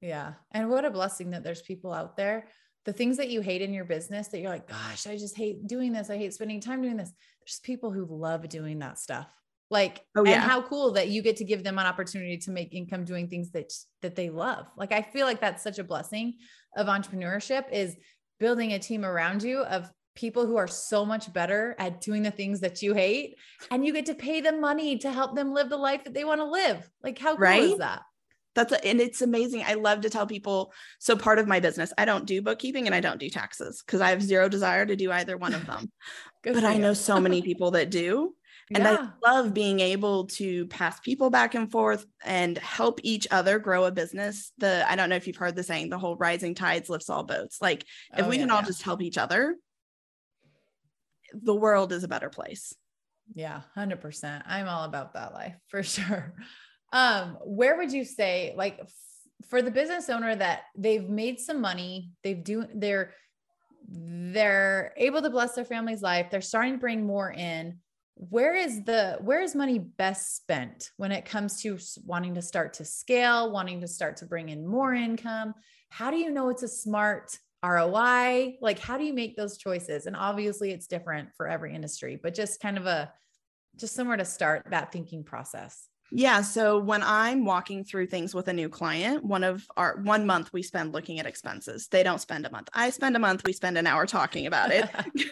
[0.00, 0.34] Yeah.
[0.52, 2.48] And what a blessing that there's people out there.
[2.84, 5.66] The things that you hate in your business that you're like, gosh, I just hate
[5.66, 6.10] doing this.
[6.10, 7.12] I hate spending time doing this.
[7.40, 9.26] There's people who love doing that stuff.
[9.70, 10.40] Like, Oh, and yeah.
[10.40, 13.50] how cool that you get to give them an opportunity to make income doing things
[13.52, 13.72] that
[14.02, 14.66] that they love.
[14.76, 16.34] Like, I feel like that's such a blessing
[16.76, 17.96] of entrepreneurship is
[18.38, 22.30] building a team around you of people who are so much better at doing the
[22.30, 23.36] things that you hate,
[23.70, 26.24] and you get to pay them money to help them live the life that they
[26.24, 26.90] want to live.
[27.02, 28.02] Like, how cool is that?
[28.54, 29.62] That's a, and it's amazing.
[29.66, 30.72] I love to tell people.
[30.98, 34.00] So part of my business, I don't do bookkeeping and I don't do taxes because
[34.00, 35.92] I have zero desire to do either one of them.
[36.42, 36.78] But I you.
[36.78, 38.34] know so many people that do.
[38.72, 39.10] And Yeah.
[39.24, 43.84] I love being able to pass people back and forth and help each other grow
[43.84, 44.52] a business.
[44.58, 47.24] The I don't know if you've heard the saying, the whole rising tides lifts all
[47.24, 47.60] boats.
[47.60, 47.84] Like
[48.16, 48.66] if Oh, we yeah, can all yeah.
[48.66, 49.56] just help each other,
[51.32, 52.74] the world is a better place.
[53.34, 54.42] Yeah, 100%.
[54.46, 56.34] I'm all about that life for sure.
[56.92, 58.92] Um, where would you say like f-
[59.48, 63.12] for the business owner that they've made some money, they've do they're
[63.88, 67.78] they're able to bless their family's life, they're starting to bring more in.
[68.14, 72.74] Where is the where is money best spent when it comes to wanting to start
[72.74, 75.54] to scale, wanting to start to bring in more income?
[75.90, 77.36] How do you know it's a smart
[77.66, 78.58] ROI?
[78.60, 80.06] Like, how do you make those choices?
[80.06, 83.12] And obviously, it's different for every industry, but just kind of a
[83.76, 85.88] just somewhere to start that thinking process.
[86.12, 86.42] Yeah.
[86.42, 90.52] So when I'm walking through things with a new client, one of our one month
[90.52, 91.88] we spend looking at expenses.
[91.88, 92.68] They don't spend a month.
[92.72, 94.88] I spend a month, we spend an hour talking about it.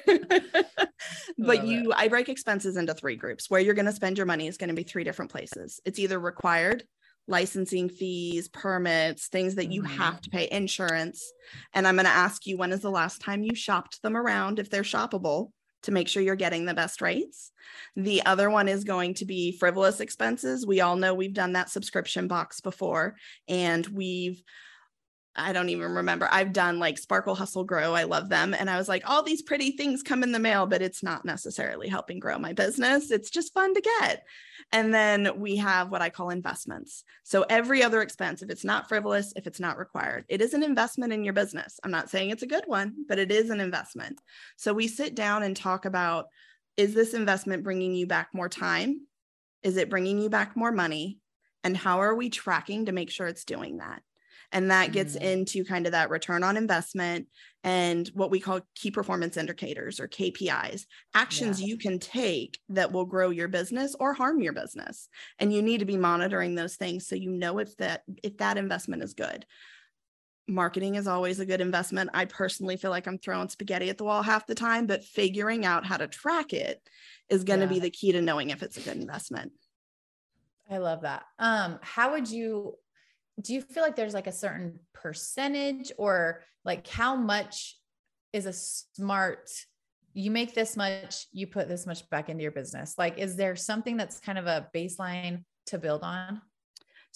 [1.39, 3.49] but you, I break expenses into three groups.
[3.49, 5.81] Where you're going to spend your money is going to be three different places.
[5.85, 6.83] It's either required,
[7.27, 9.89] licensing fees, permits, things that you Mhm.
[9.97, 11.33] have to pay, insurance.
[11.73, 14.59] And I'm going to ask you when is the last time you shopped them around
[14.59, 15.51] if they're shoppable
[15.83, 17.53] to make sure you're getting the best rates.
[17.97, 20.67] The other one is going to be frivolous expenses.
[20.67, 23.17] We all know we've done that subscription box before
[23.49, 24.43] and we've
[25.37, 26.29] I don't even remember.
[26.31, 27.95] I've done like Sparkle Hustle Grow.
[27.95, 28.55] I love them.
[28.55, 31.25] And I was like, all these pretty things come in the mail, but it's not
[31.25, 33.11] necessarily helping grow my business.
[33.11, 34.25] It's just fun to get.
[34.71, 37.03] And then we have what I call investments.
[37.25, 40.63] So every other expense, if it's not frivolous, if it's not required, it is an
[40.63, 41.81] investment in your business.
[41.83, 44.21] I'm not saying it's a good one, but it is an investment.
[44.57, 46.27] So we sit down and talk about
[46.77, 49.07] is this investment bringing you back more time?
[49.63, 51.19] Is it bringing you back more money?
[51.63, 54.03] And how are we tracking to make sure it's doing that?
[54.53, 55.21] And that gets Mm.
[55.21, 57.29] into kind of that return on investment
[57.63, 63.07] and what we call key performance indicators or KPIs, actions you can take that will
[63.07, 65.09] grow your business or harm your business.
[65.39, 68.59] And you need to be monitoring those things so you know if that if that
[68.59, 69.47] investment is good.
[70.47, 72.11] Marketing is always a good investment.
[72.13, 75.65] I personally feel like I'm throwing spaghetti at the wall half the time, but figuring
[75.65, 76.87] out how to track it
[77.31, 77.69] is going to Yeah.
[77.69, 79.53] be the key to knowing if it's a good investment.
[80.69, 81.27] I love that.
[81.39, 82.79] Um, how would you
[83.41, 87.79] do you feel like there's like a certain percentage or like how much
[88.33, 89.51] is a smart
[90.17, 92.95] you make this much you put this much back into your business?
[92.97, 96.41] Like is there something that's kind of a baseline to build on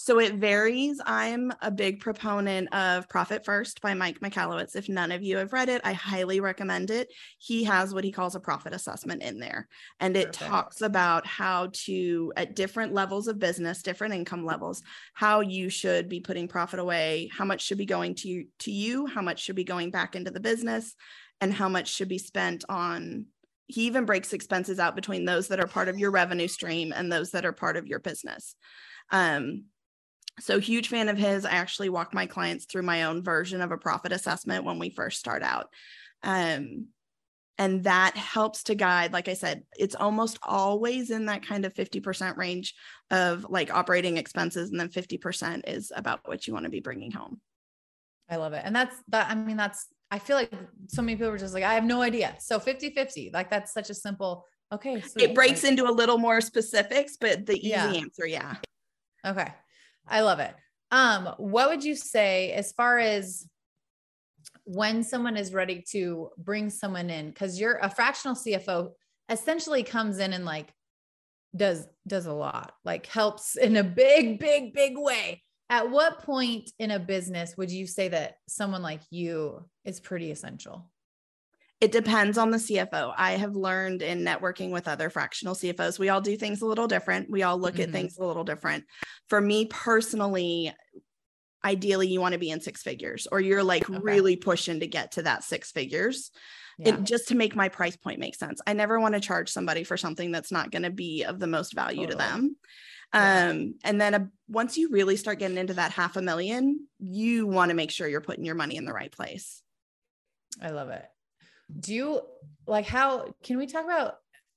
[0.00, 1.00] so it varies.
[1.04, 4.76] I'm a big proponent of Profit First by Mike Michalowicz.
[4.76, 7.12] If none of you have read it, I highly recommend it.
[7.38, 9.66] He has what he calls a profit assessment in there,
[9.98, 10.50] and it Perfect.
[10.50, 14.84] talks about how to, at different levels of business, different income levels,
[15.14, 18.70] how you should be putting profit away, how much should be going to you, to
[18.70, 20.94] you, how much should be going back into the business,
[21.40, 23.26] and how much should be spent on
[23.66, 27.12] he even breaks expenses out between those that are part of your revenue stream and
[27.12, 28.54] those that are part of your business.
[29.10, 29.64] Um,
[30.40, 31.44] so huge fan of his.
[31.44, 34.90] I actually walk my clients through my own version of a profit assessment when we
[34.90, 35.68] first start out.
[36.22, 36.88] Um,
[37.58, 41.74] and that helps to guide like i said it's almost always in that kind of
[41.74, 42.74] 50% range
[43.10, 47.10] of like operating expenses and then 50% is about what you want to be bringing
[47.10, 47.40] home
[48.30, 50.52] i love it and that's that i mean that's i feel like
[50.88, 53.72] so many people are just like i have no idea so 50 50 like that's
[53.72, 55.30] such a simple okay sweet.
[55.30, 57.92] it breaks like, into a little more specifics but the easy yeah.
[57.92, 58.54] answer yeah
[59.26, 59.52] okay
[60.08, 60.54] I love it.
[60.90, 63.46] Um, what would you say as far as
[64.64, 67.28] when someone is ready to bring someone in?
[67.28, 68.90] Because you're a fractional CFO
[69.28, 70.72] essentially comes in and like
[71.54, 75.42] does does a lot, like helps in a big, big, big way.
[75.70, 80.30] At what point in a business would you say that someone like you is pretty
[80.30, 80.90] essential?
[81.80, 83.14] It depends on the CFO.
[83.16, 86.88] I have learned in networking with other fractional CFOs, we all do things a little
[86.88, 87.30] different.
[87.30, 87.82] We all look mm-hmm.
[87.84, 88.84] at things a little different.
[89.28, 90.74] For me personally,
[91.64, 93.98] ideally you want to be in six figures or you're like okay.
[94.00, 96.30] really pushing to get to that six figures.
[96.78, 96.94] Yeah.
[96.94, 98.60] It, just to make my price point make sense.
[98.66, 101.48] I never want to charge somebody for something that's not going to be of the
[101.48, 102.12] most value totally.
[102.12, 102.56] to them.
[103.14, 103.48] Yeah.
[103.50, 107.46] Um, and then a, once you really start getting into that half a million, you
[107.46, 109.62] want to make sure you're putting your money in the right place.
[110.60, 111.04] I love it
[111.78, 112.20] do you
[112.66, 114.14] like how can we talk about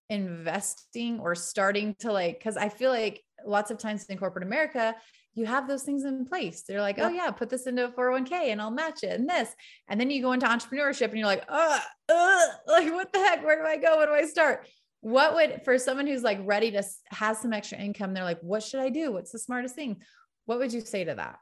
[0.10, 4.96] investing or starting to like because i feel like lots of times in corporate america
[5.34, 6.64] you have those things in place.
[6.68, 7.32] They're like oh, yeah.
[7.32, 9.50] put this into a 401k and i'll match it and this
[9.88, 13.44] and then you go into entrepreneurship and you're like uh, uh like what the heck?
[13.44, 13.98] Where do i go?
[13.98, 14.68] Where do i start?
[15.00, 18.64] What would for someone who's like ready to has some extra income they're like what
[18.64, 19.14] should i do?
[19.14, 20.02] What's the smartest thing?
[20.46, 21.40] What would you say to that?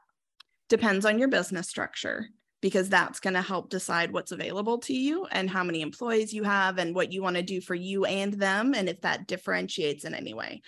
[0.68, 2.28] Depends on your business structure
[2.60, 6.42] because that's going to help decide what's available to you and how many employees you
[6.42, 10.04] have and what you want to do for you and them and if that differentiates
[10.04, 10.60] in any way.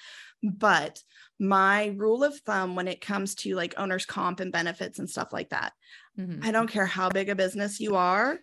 [0.42, 1.00] But
[1.38, 5.33] my rule of thumb when it comes to like owner's comp and benefits and stuff
[5.33, 5.72] like that,
[6.18, 6.44] mm-hmm.
[6.44, 8.38] I don't care how big a business you are,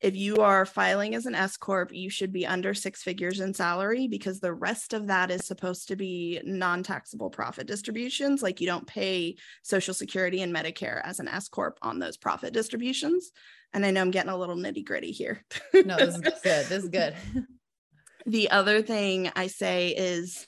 [0.00, 3.52] if you are filing as an S corp, you should be under six figures in
[3.52, 8.42] salary because the rest of that is supposed to be non-taxable profit distributions.
[8.42, 12.54] Like you don't pay Social Security and Medicare as an S corp on those profit
[12.54, 13.30] distributions.
[13.74, 15.44] And I know I'm getting a little nitty gritty here.
[15.74, 16.66] no, this is good.
[16.66, 17.14] This is good.
[18.26, 20.46] the other thing I say is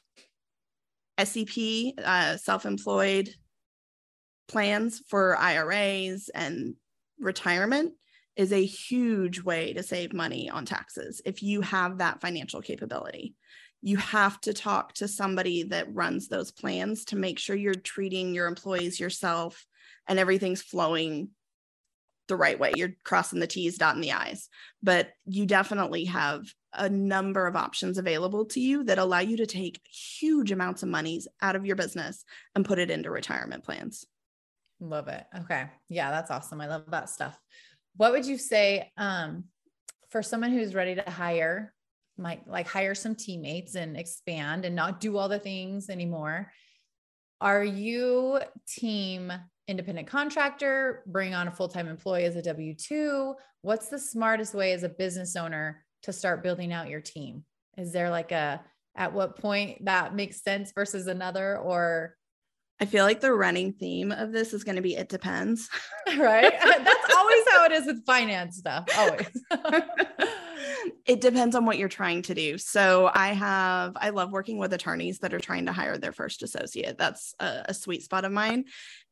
[1.23, 3.35] SEP, uh, self-employed
[4.49, 6.75] plans for IRAs and
[7.19, 7.93] retirement
[8.37, 13.35] is a huge way to save money on taxes if you have that financial capability.
[13.83, 18.33] You have to talk to somebody that runs those plans to make sure you're treating
[18.33, 19.67] your employees, yourself,
[20.09, 21.31] and everything's flowing
[22.29, 22.73] the right way.
[22.77, 24.49] You're crossing the T's, dotting the I's.
[24.83, 29.47] But you definitely have a number of options available to you that allow you to
[29.47, 34.07] take huge amounts of monies out of your business and put it into retirement plans.
[34.81, 35.25] Love it.
[35.41, 35.67] Okay.
[35.89, 36.61] Yeah, that's awesome.
[36.61, 37.39] I love that stuff
[37.97, 39.45] what would you say um,
[40.11, 41.75] for someone who's ready to hire
[42.19, 46.53] might like hire some teammates and expand and not do all the things anymore?
[47.41, 49.33] Are you team
[49.69, 54.83] independent contractor bring on a full-time employee as a w2 what's the smartest way as
[54.83, 57.45] a business owner to start building out your team?
[57.79, 58.63] Is there like a
[58.95, 62.17] at what point that makes sense versus another or
[62.81, 65.69] I feel like the running theme of this is going to be it depends.
[66.19, 66.53] Right?
[66.65, 68.87] That's always how it is with finance stuff.
[68.99, 69.31] Always.
[71.07, 72.59] it depends on what you're trying to do.
[72.59, 76.43] So I have, I love working with attorneys that are trying to hire their first
[76.43, 76.99] associate.
[76.99, 78.65] That's a, a sweet spot of mine.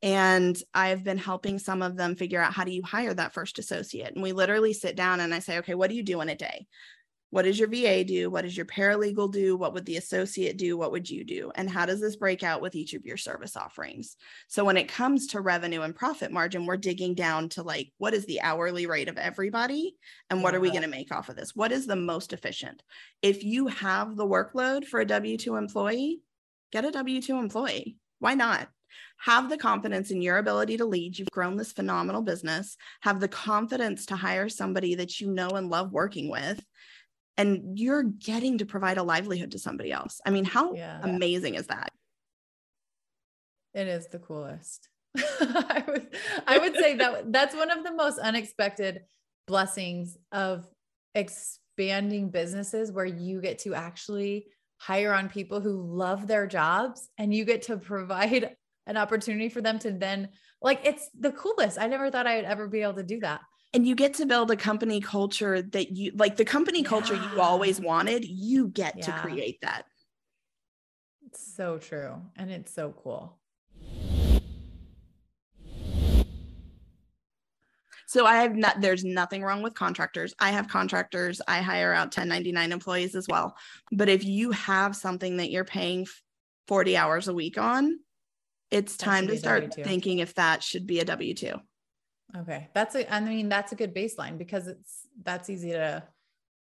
[0.03, 3.59] And I've been helping some of them figure out how do you hire that first
[3.59, 4.13] associate.
[4.13, 6.35] And we literally sit down and I say, okay, what do you do in a
[6.35, 6.67] day?
[7.31, 8.29] What does your VA do?
[8.29, 9.57] What does your paralegal do?
[9.57, 10.77] What would the associate do?
[10.77, 11.53] What would you do?
[11.55, 14.17] And how does this break out with each of your service offerings?
[14.49, 18.15] So when it comes to revenue and profit margin, we're digging down to like, what
[18.15, 19.95] is the hourly rate of everybody?
[20.29, 20.59] And what yeah.
[20.59, 21.55] are we going to make off of this?
[21.55, 22.83] What is the most efficient?
[23.23, 26.21] If you have the workload for a W 2 employee,
[26.73, 27.97] get a W 2 employee.
[28.19, 28.69] Why not?
[29.25, 31.19] Have the confidence in your ability to lead.
[31.19, 32.77] You've grown this phenomenal business.
[33.03, 36.65] Have the confidence to hire somebody that you know and love working with.
[37.37, 40.21] And you're getting to provide a livelihood to somebody else.
[40.27, 41.01] I mean, how Yeah.
[41.03, 41.93] amazing is that?
[43.75, 44.89] It is the coolest.
[45.17, 46.17] I would
[46.47, 49.03] I would say that that's one of the most unexpected
[49.47, 50.69] blessings of
[51.15, 54.47] expanding businesses where you get to actually
[54.79, 58.57] hire on people who love their jobs and you get to provide
[58.87, 60.29] an opportunity for them to then
[60.63, 61.79] like it's the coolest.
[61.79, 63.41] I never thought I'd ever be able to do that.
[63.73, 67.41] And you get to build a company culture that you like the company culture you
[67.41, 68.25] always wanted.
[68.25, 69.85] You get to create that.
[71.27, 73.39] It's so true and it's so cool.
[78.11, 80.35] So I have not, there's nothing wrong with contractors.
[80.41, 81.41] I have contractors.
[81.47, 83.57] I hire out 1099 employees as well.
[83.93, 86.09] But if you have something that you're paying
[86.67, 88.01] 40 hours a week on,
[88.73, 89.85] it's time to start W-2.
[89.85, 91.55] thinking if that should be a W 2.
[92.37, 92.69] Okay.
[92.75, 96.03] That's a, I mean, that's a good baseline because it's, that's easy to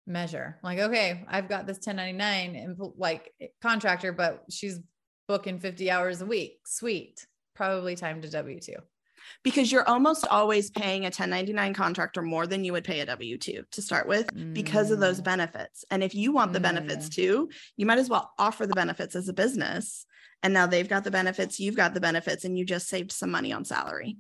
[0.08, 0.58] measure.
[0.64, 4.80] Like, okay, I've got this 1099 and like contractor, but she's
[5.28, 6.60] booking 50 hours a week.
[6.66, 7.26] Sweet.
[7.56, 8.74] Probably time to W 2.
[9.44, 13.38] Because you're almost always paying a 1099 contractor more than you would pay a W
[13.38, 15.26] 2 to start with because of those Mm.
[15.26, 15.86] benefits.
[15.92, 19.16] And if you want the Mm, benefits too, you might as well offer the benefits
[19.16, 20.06] as a business.
[20.42, 23.30] And now they've got the benefits, you've got the benefits, and you just saved some
[23.30, 24.18] money on salary.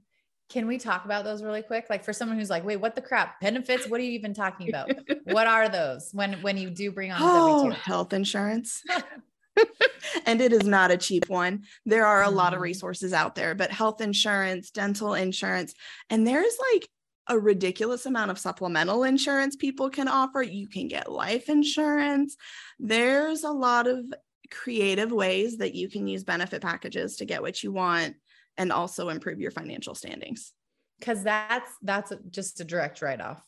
[0.49, 1.85] Can we talk about those really quick?
[1.89, 3.39] Like for someone who's like, wait, what the crap?
[3.39, 3.87] Benefits?
[3.87, 4.89] What are you even talking about?
[5.23, 8.83] what are those when when you do bring on Oh, health insurance.
[10.25, 11.65] and it is not a cheap one.
[11.85, 12.63] There are a lot of Mhm.
[12.63, 15.73] resources out there, but health insurance, dental insurance,
[16.09, 16.87] and there's like
[17.27, 20.41] a ridiculous amount of supplemental insurance people can offer.
[20.41, 22.35] You can get life insurance.
[22.79, 24.03] There's a lot of
[24.49, 28.15] creative ways that you can use benefit packages to get what you want
[28.59, 30.53] and also improve your financial standings.
[30.99, 33.41] Because that's that's just a direct write off.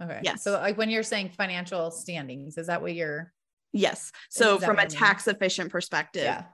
[0.00, 0.20] Okay.
[0.22, 0.42] Yes.
[0.42, 3.32] So like when you're saying financial standings, is that what you're
[3.72, 4.12] Yes.
[4.30, 6.44] So from a tax efficient perspective, yeah.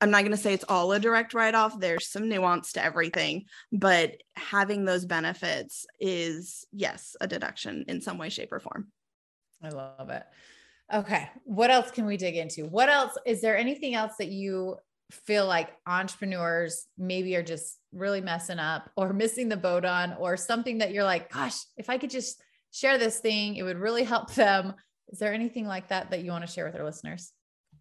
[0.00, 1.78] I'm not going to say it's all a direct write off.
[1.78, 8.18] There's some nuance to everything, but having those benefits is, yes, a deduction in some
[8.18, 8.88] way, shape, or form.
[9.62, 10.24] I love it.
[10.92, 11.30] Okay.
[11.44, 12.66] What else can we dig into?
[12.66, 13.16] What else?
[13.26, 14.76] Is there anything else that you
[15.12, 20.36] feel like entrepreneurs maybe are just really messing up or missing the boat on, or
[20.36, 24.04] something that you're like, gosh, if I could just share this thing, it would really
[24.04, 24.74] help them?
[25.08, 27.32] Is there anything like that that you want to share with our listeners?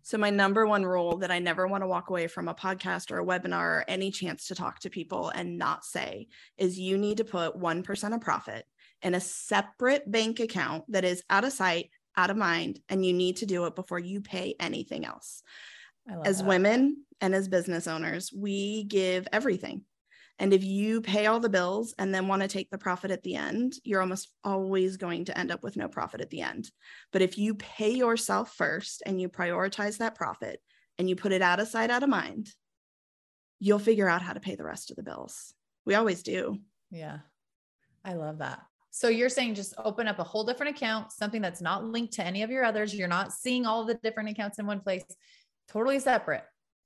[0.03, 3.11] So, my number one rule that I never want to walk away from a podcast
[3.11, 6.27] or a webinar or any chance to talk to people and not say
[6.57, 8.65] is you need to put 1% of profit
[9.03, 13.13] in a separate bank account that is out of sight, out of mind, and you
[13.13, 15.43] need to do it before you pay anything else.
[16.25, 16.47] As that.
[16.47, 19.84] women and as business owners, we give everything.
[20.39, 23.22] And if you pay all the bills and then want to take the profit at
[23.22, 26.72] the end, you're almost always going to end up with no profit at the end.
[27.11, 30.59] But if you pay yourself first and you prioritize that profit
[30.97, 32.49] and you put it out of sight, out of mind,
[33.59, 35.53] you'll figure out how to pay the rest of the bills.
[35.86, 36.57] We always do.
[36.89, 37.19] Yeah.
[38.03, 38.61] I love that.
[38.89, 42.26] So you're saying just open up a whole different account, something that's not linked to
[42.26, 42.95] any of your others.
[42.95, 45.03] You're not seeing all the different accounts in one place,
[45.69, 46.43] totally separate.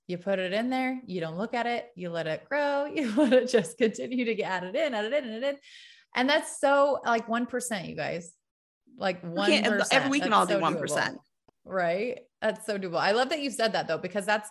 [0.07, 3.11] You put it in there, you don't look at it, you let it grow, you
[3.15, 5.57] let it just continue to get added in, added in, added in.
[6.15, 8.31] And that's so like 1%, you guys.
[8.97, 9.49] Like one
[9.91, 11.17] every, we can all do 1%.
[11.65, 12.19] right?
[12.41, 12.99] That's so doable.
[12.99, 14.49] I love that you said that though, because that's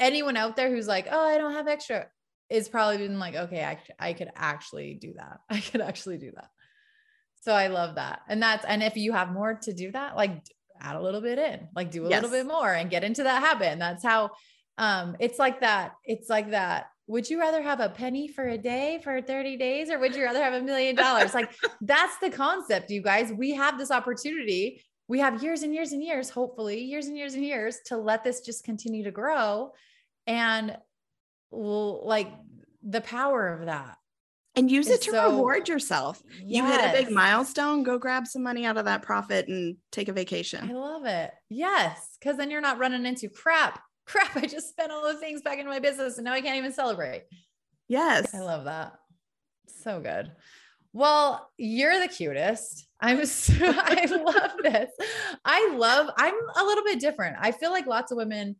[0.00, 2.06] anyone out there who's like, oh, I don't have extra,
[2.50, 5.38] is probably been like, okay, I, I could actually do that.
[5.50, 6.48] I could actually do that.
[7.40, 8.20] So I love that.
[8.28, 10.44] And that's, and if you have more to do that, like
[10.80, 13.42] add a little bit in, like do a little bit more and get into that
[13.42, 13.68] habit.
[13.68, 14.32] And that's how,
[14.78, 15.96] um, it's like that.
[16.04, 16.86] It's like that.
[17.08, 20.24] Would you rather have a penny for a day for 30 days or would you
[20.24, 21.34] rather have a million dollars?
[21.34, 23.32] Like that's the concept, you guys.
[23.32, 24.82] We have this opportunity.
[25.08, 28.24] We have years and years and years, hopefully, years and years and years to let
[28.24, 29.72] this just continue to grow.
[30.26, 30.76] And
[31.50, 32.30] like
[32.82, 33.96] the power of that.
[34.54, 36.20] And use it to so- reward yourself.
[36.42, 40.08] You hit a big milestone, go grab some money out of that profit and take
[40.08, 40.68] a vacation.
[40.68, 41.30] I love it.
[41.48, 42.16] Yes.
[42.22, 43.80] Cause then you're not running into crap.
[44.08, 44.36] Crap.
[44.36, 46.72] I just spent all those things back into my business and now I can't even
[46.72, 47.24] celebrate.
[47.88, 48.34] Yes.
[48.34, 48.94] I love that.
[49.82, 50.32] So good.
[50.92, 52.86] Well, you're the cutest.
[53.00, 54.90] I'm so, I love this.
[55.44, 57.36] I love, I'm a little bit different.
[57.38, 58.56] I feel like lots of women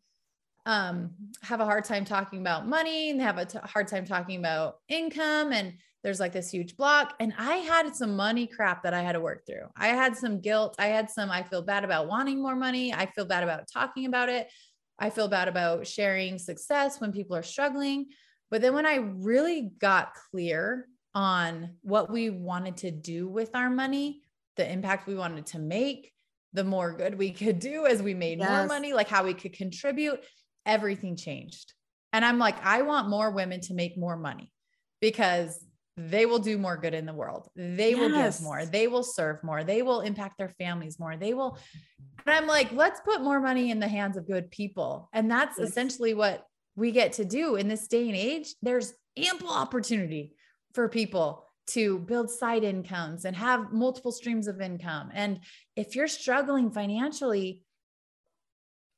[0.65, 4.05] um, have a hard time talking about money and they have a t- hard time
[4.05, 5.51] talking about income.
[5.51, 5.73] And
[6.03, 7.15] there's like this huge block.
[7.19, 9.65] And I had some money crap that I had to work through.
[9.75, 10.75] I had some guilt.
[10.79, 12.93] I had some, I feel bad about wanting more money.
[12.93, 14.49] I feel bad about talking about it.
[14.99, 18.07] I feel bad about sharing success when people are struggling.
[18.51, 23.69] But then when I really got clear on what we wanted to do with our
[23.69, 24.21] money,
[24.57, 26.11] the impact we wanted to make,
[26.53, 28.49] the more good we could do as we made yes.
[28.49, 30.19] more money, like how we could contribute,
[30.65, 31.73] everything changed.
[32.11, 34.51] And I'm like, I want more women to make more money
[34.99, 35.63] because
[35.97, 37.49] they will do more good in the world.
[37.55, 37.99] They yes.
[37.99, 38.65] will give more.
[38.65, 39.63] They will serve more.
[39.63, 41.17] They will impact their families more.
[41.17, 41.57] They will.
[42.25, 45.09] And I'm like, let's put more money in the hands of good people.
[45.13, 45.69] And that's yes.
[45.69, 48.55] essentially what we get to do in this day and age.
[48.61, 50.33] There's ample opportunity
[50.73, 55.09] for people to build side incomes and have multiple streams of income.
[55.13, 55.41] And
[55.75, 57.63] if you're struggling financially,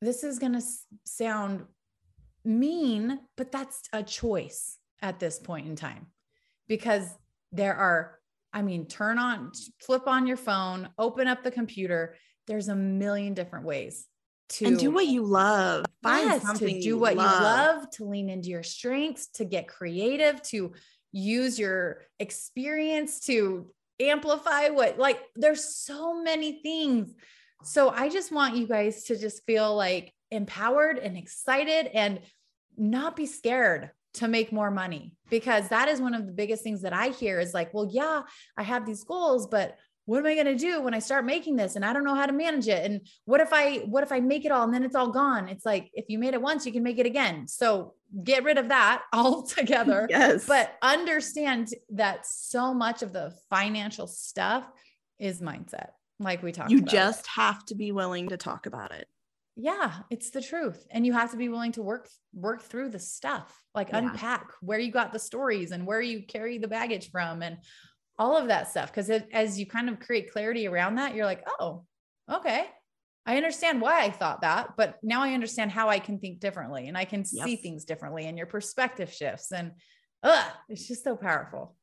[0.02, 0.64] this is going to
[1.06, 1.66] sound
[2.46, 6.08] mean, but that's a choice at this point in time
[6.72, 7.06] because
[7.52, 8.18] there are,
[8.54, 9.52] I mean, turn on,
[9.82, 12.16] flip on your phone, open up the computer.
[12.48, 14.08] There's a million different ways
[14.52, 15.86] to and do what you love.
[16.02, 17.40] Find yes, something to do what love.
[17.40, 20.72] you love, to lean into your strengths, to get creative, to
[21.12, 23.70] use your experience to
[24.00, 27.14] amplify what like there's so many things.
[27.66, 32.22] So I just want you guys to just feel like empowered and excited and
[32.78, 36.82] not be scared to make more money because that is one of the biggest things
[36.82, 38.22] that I hear is like, well, yeah,
[38.58, 41.56] I have these goals, but what am I going to do when I start making
[41.56, 42.84] this and I don't know how to manage it?
[42.84, 45.48] And what if I what if I make it all and then it's all gone?
[45.48, 47.48] It's like if you made it once you can make it again.
[47.48, 47.94] So
[48.24, 50.08] get rid of that altogether.
[50.10, 50.46] Yes.
[50.46, 54.66] But understand that so much of the financial stuff
[55.20, 56.92] is mindset like we talked you about.
[56.92, 59.08] just have to be willing to talk about it
[59.56, 63.00] yeah it's the truth and you have to be willing to work work through the
[63.00, 63.98] stuff like yeah.
[63.98, 67.58] unpack where you got the stories and where you carry the baggage from and
[68.22, 68.94] all of that stuff.
[68.94, 71.86] Cause as you kind of create clarity around that, you're like, oh,
[72.32, 72.66] okay.
[73.26, 76.88] I understand why I thought that, but now I understand how I can think differently
[76.88, 77.46] and I can yep.
[77.46, 79.52] see things differently and your perspective shifts.
[79.52, 79.72] And
[80.24, 81.76] ugh, it's just so powerful.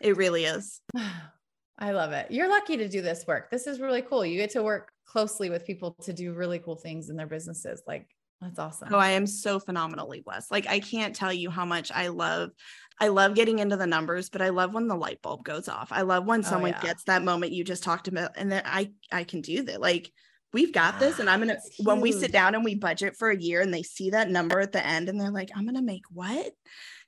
[0.00, 0.80] It really is.
[1.78, 2.30] I love it.
[2.30, 3.50] You're lucky to do this work.
[3.50, 4.24] This is really cool.
[4.24, 7.82] You get to work closely with people to do really cool things in their businesses.
[7.86, 8.08] Like
[8.40, 8.88] that's awesome.
[8.92, 10.50] Oh, I am so phenomenally blessed.
[10.50, 12.50] Like I can't tell you how much I love
[12.98, 15.88] I love getting into the numbers, but I love when the light bulb goes off.
[15.90, 16.88] I love when oh, someone oh, yeah.
[16.88, 19.80] gets that moment you just talked about and then I I can do that.
[19.80, 20.10] Like
[20.52, 23.30] we've got this and I'm going to when we sit down and we budget for
[23.30, 25.74] a year and they see that number at the end and they're like, "I'm going
[25.74, 26.52] to make what?"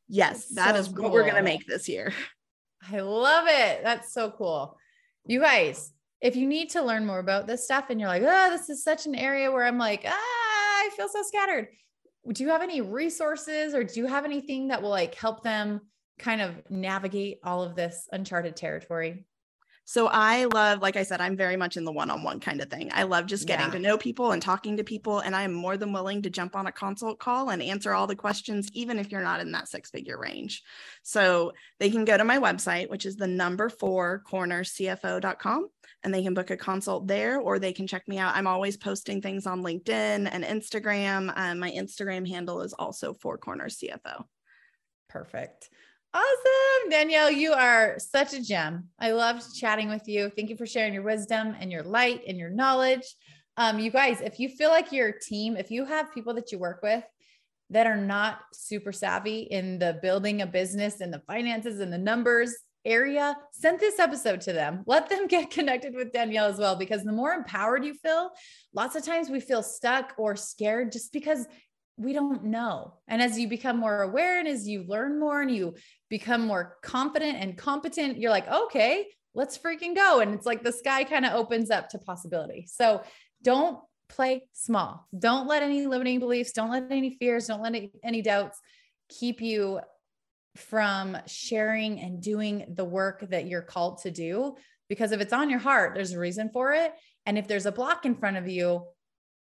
[0.09, 1.05] Yes, That's that so is cool.
[1.05, 2.13] what we're going to make this year.
[2.91, 3.83] I love it.
[3.83, 4.77] That's so cool.
[5.27, 8.51] You guys, if you need to learn more about this stuff and you're like, "Oh,
[8.51, 11.69] this is such an area where I'm like, ah, I feel so scattered.
[12.33, 15.81] Do you have any resources or do you have anything that will like help them
[16.19, 19.25] kind of navigate all of this uncharted territory?
[19.89, 22.91] So I love, like I said, I'm very much in the one-on-one kind of thing.
[22.93, 23.73] I love just getting yeah.
[23.73, 25.21] to know people and talking to people.
[25.21, 28.07] And I am more than willing to jump on a consult call and answer all
[28.07, 30.63] the questions, even if you're not in that six-figure range.
[31.05, 35.69] So they can go to my website, which is the number four cornercfo.com,
[36.05, 38.37] and they can book a consult there, or they can check me out.
[38.37, 41.33] I'm always posting things on LinkedIn and Instagram.
[41.35, 44.27] Um, my Instagram handle is also four corners CFO.
[45.09, 45.71] Perfect.
[46.19, 46.91] Awesome.
[46.91, 48.89] Danielle, you are such a gem.
[48.99, 50.33] I loved chatting with you.
[50.35, 53.05] Thank you for sharing your wisdom and your light and your knowledge.
[53.57, 56.59] Um, you guys, if you feel like your team, if you have people that you
[56.59, 57.05] work with
[57.71, 61.99] that are not super savvy in the building a business and the finances and the
[61.99, 62.53] numbers
[62.85, 64.83] area, send this episode to them.
[64.87, 68.31] Let them get connected with Danielle as well, because the more empowered you feel,
[68.75, 71.47] lots of times we feel stuck or scared just because
[71.99, 72.95] we don't know.
[73.09, 75.75] And as you become more aware and as you learn more and you
[76.09, 80.21] become more confident and competent, you're like, okay, let's freaking go.
[80.21, 82.67] And it's like the sky kind of opens up to possibility.
[82.71, 83.03] So
[83.43, 83.79] don't
[84.09, 85.07] play small.
[85.19, 88.59] Don't let any limiting beliefs, don't let any fears, don't let any, any doubts
[89.09, 89.81] keep you
[90.57, 94.57] from sharing and doing the work that you're called to do.
[94.89, 96.93] Because if it's on your heart, there's a reason for it.
[97.27, 98.87] And if there's a block in front of you,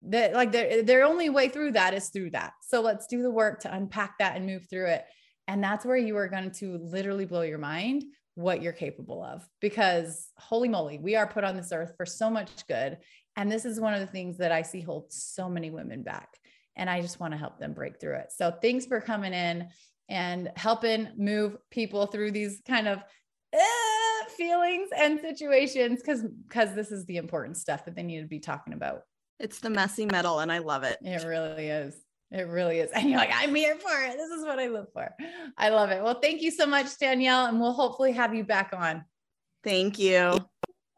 [0.03, 2.53] that like their their only way through that is through that.
[2.61, 5.05] So let's do the work to unpack that and move through it.
[5.47, 8.03] And that's where you are going to literally blow your mind
[8.35, 12.29] what you're capable of because holy moly, we are put on this earth for so
[12.29, 12.97] much good.
[13.35, 16.29] And this is one of the things that I see hold so many women back.
[16.77, 18.31] And I just want to help them break through it.
[18.31, 19.67] So thanks for coming in
[20.07, 22.99] and helping move people through these kind of
[23.53, 28.27] uh, feelings and situations because because this is the important stuff that they need to
[28.27, 29.01] be talking about
[29.39, 30.97] it's the messy metal, and I love it.
[31.01, 31.95] It really is.
[32.31, 32.91] It really is.
[32.95, 34.17] And you're like, I'm here for it.
[34.17, 35.09] This is what I live for.
[35.57, 36.03] I love it.
[36.03, 37.45] Well, thank you so much, Danielle.
[37.45, 39.03] And we'll hopefully have you back on.
[39.63, 40.17] Thank you.
[40.17, 40.45] All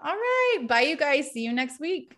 [0.03, 0.65] right.
[0.67, 1.31] Bye, you guys.
[1.31, 2.17] See you next week.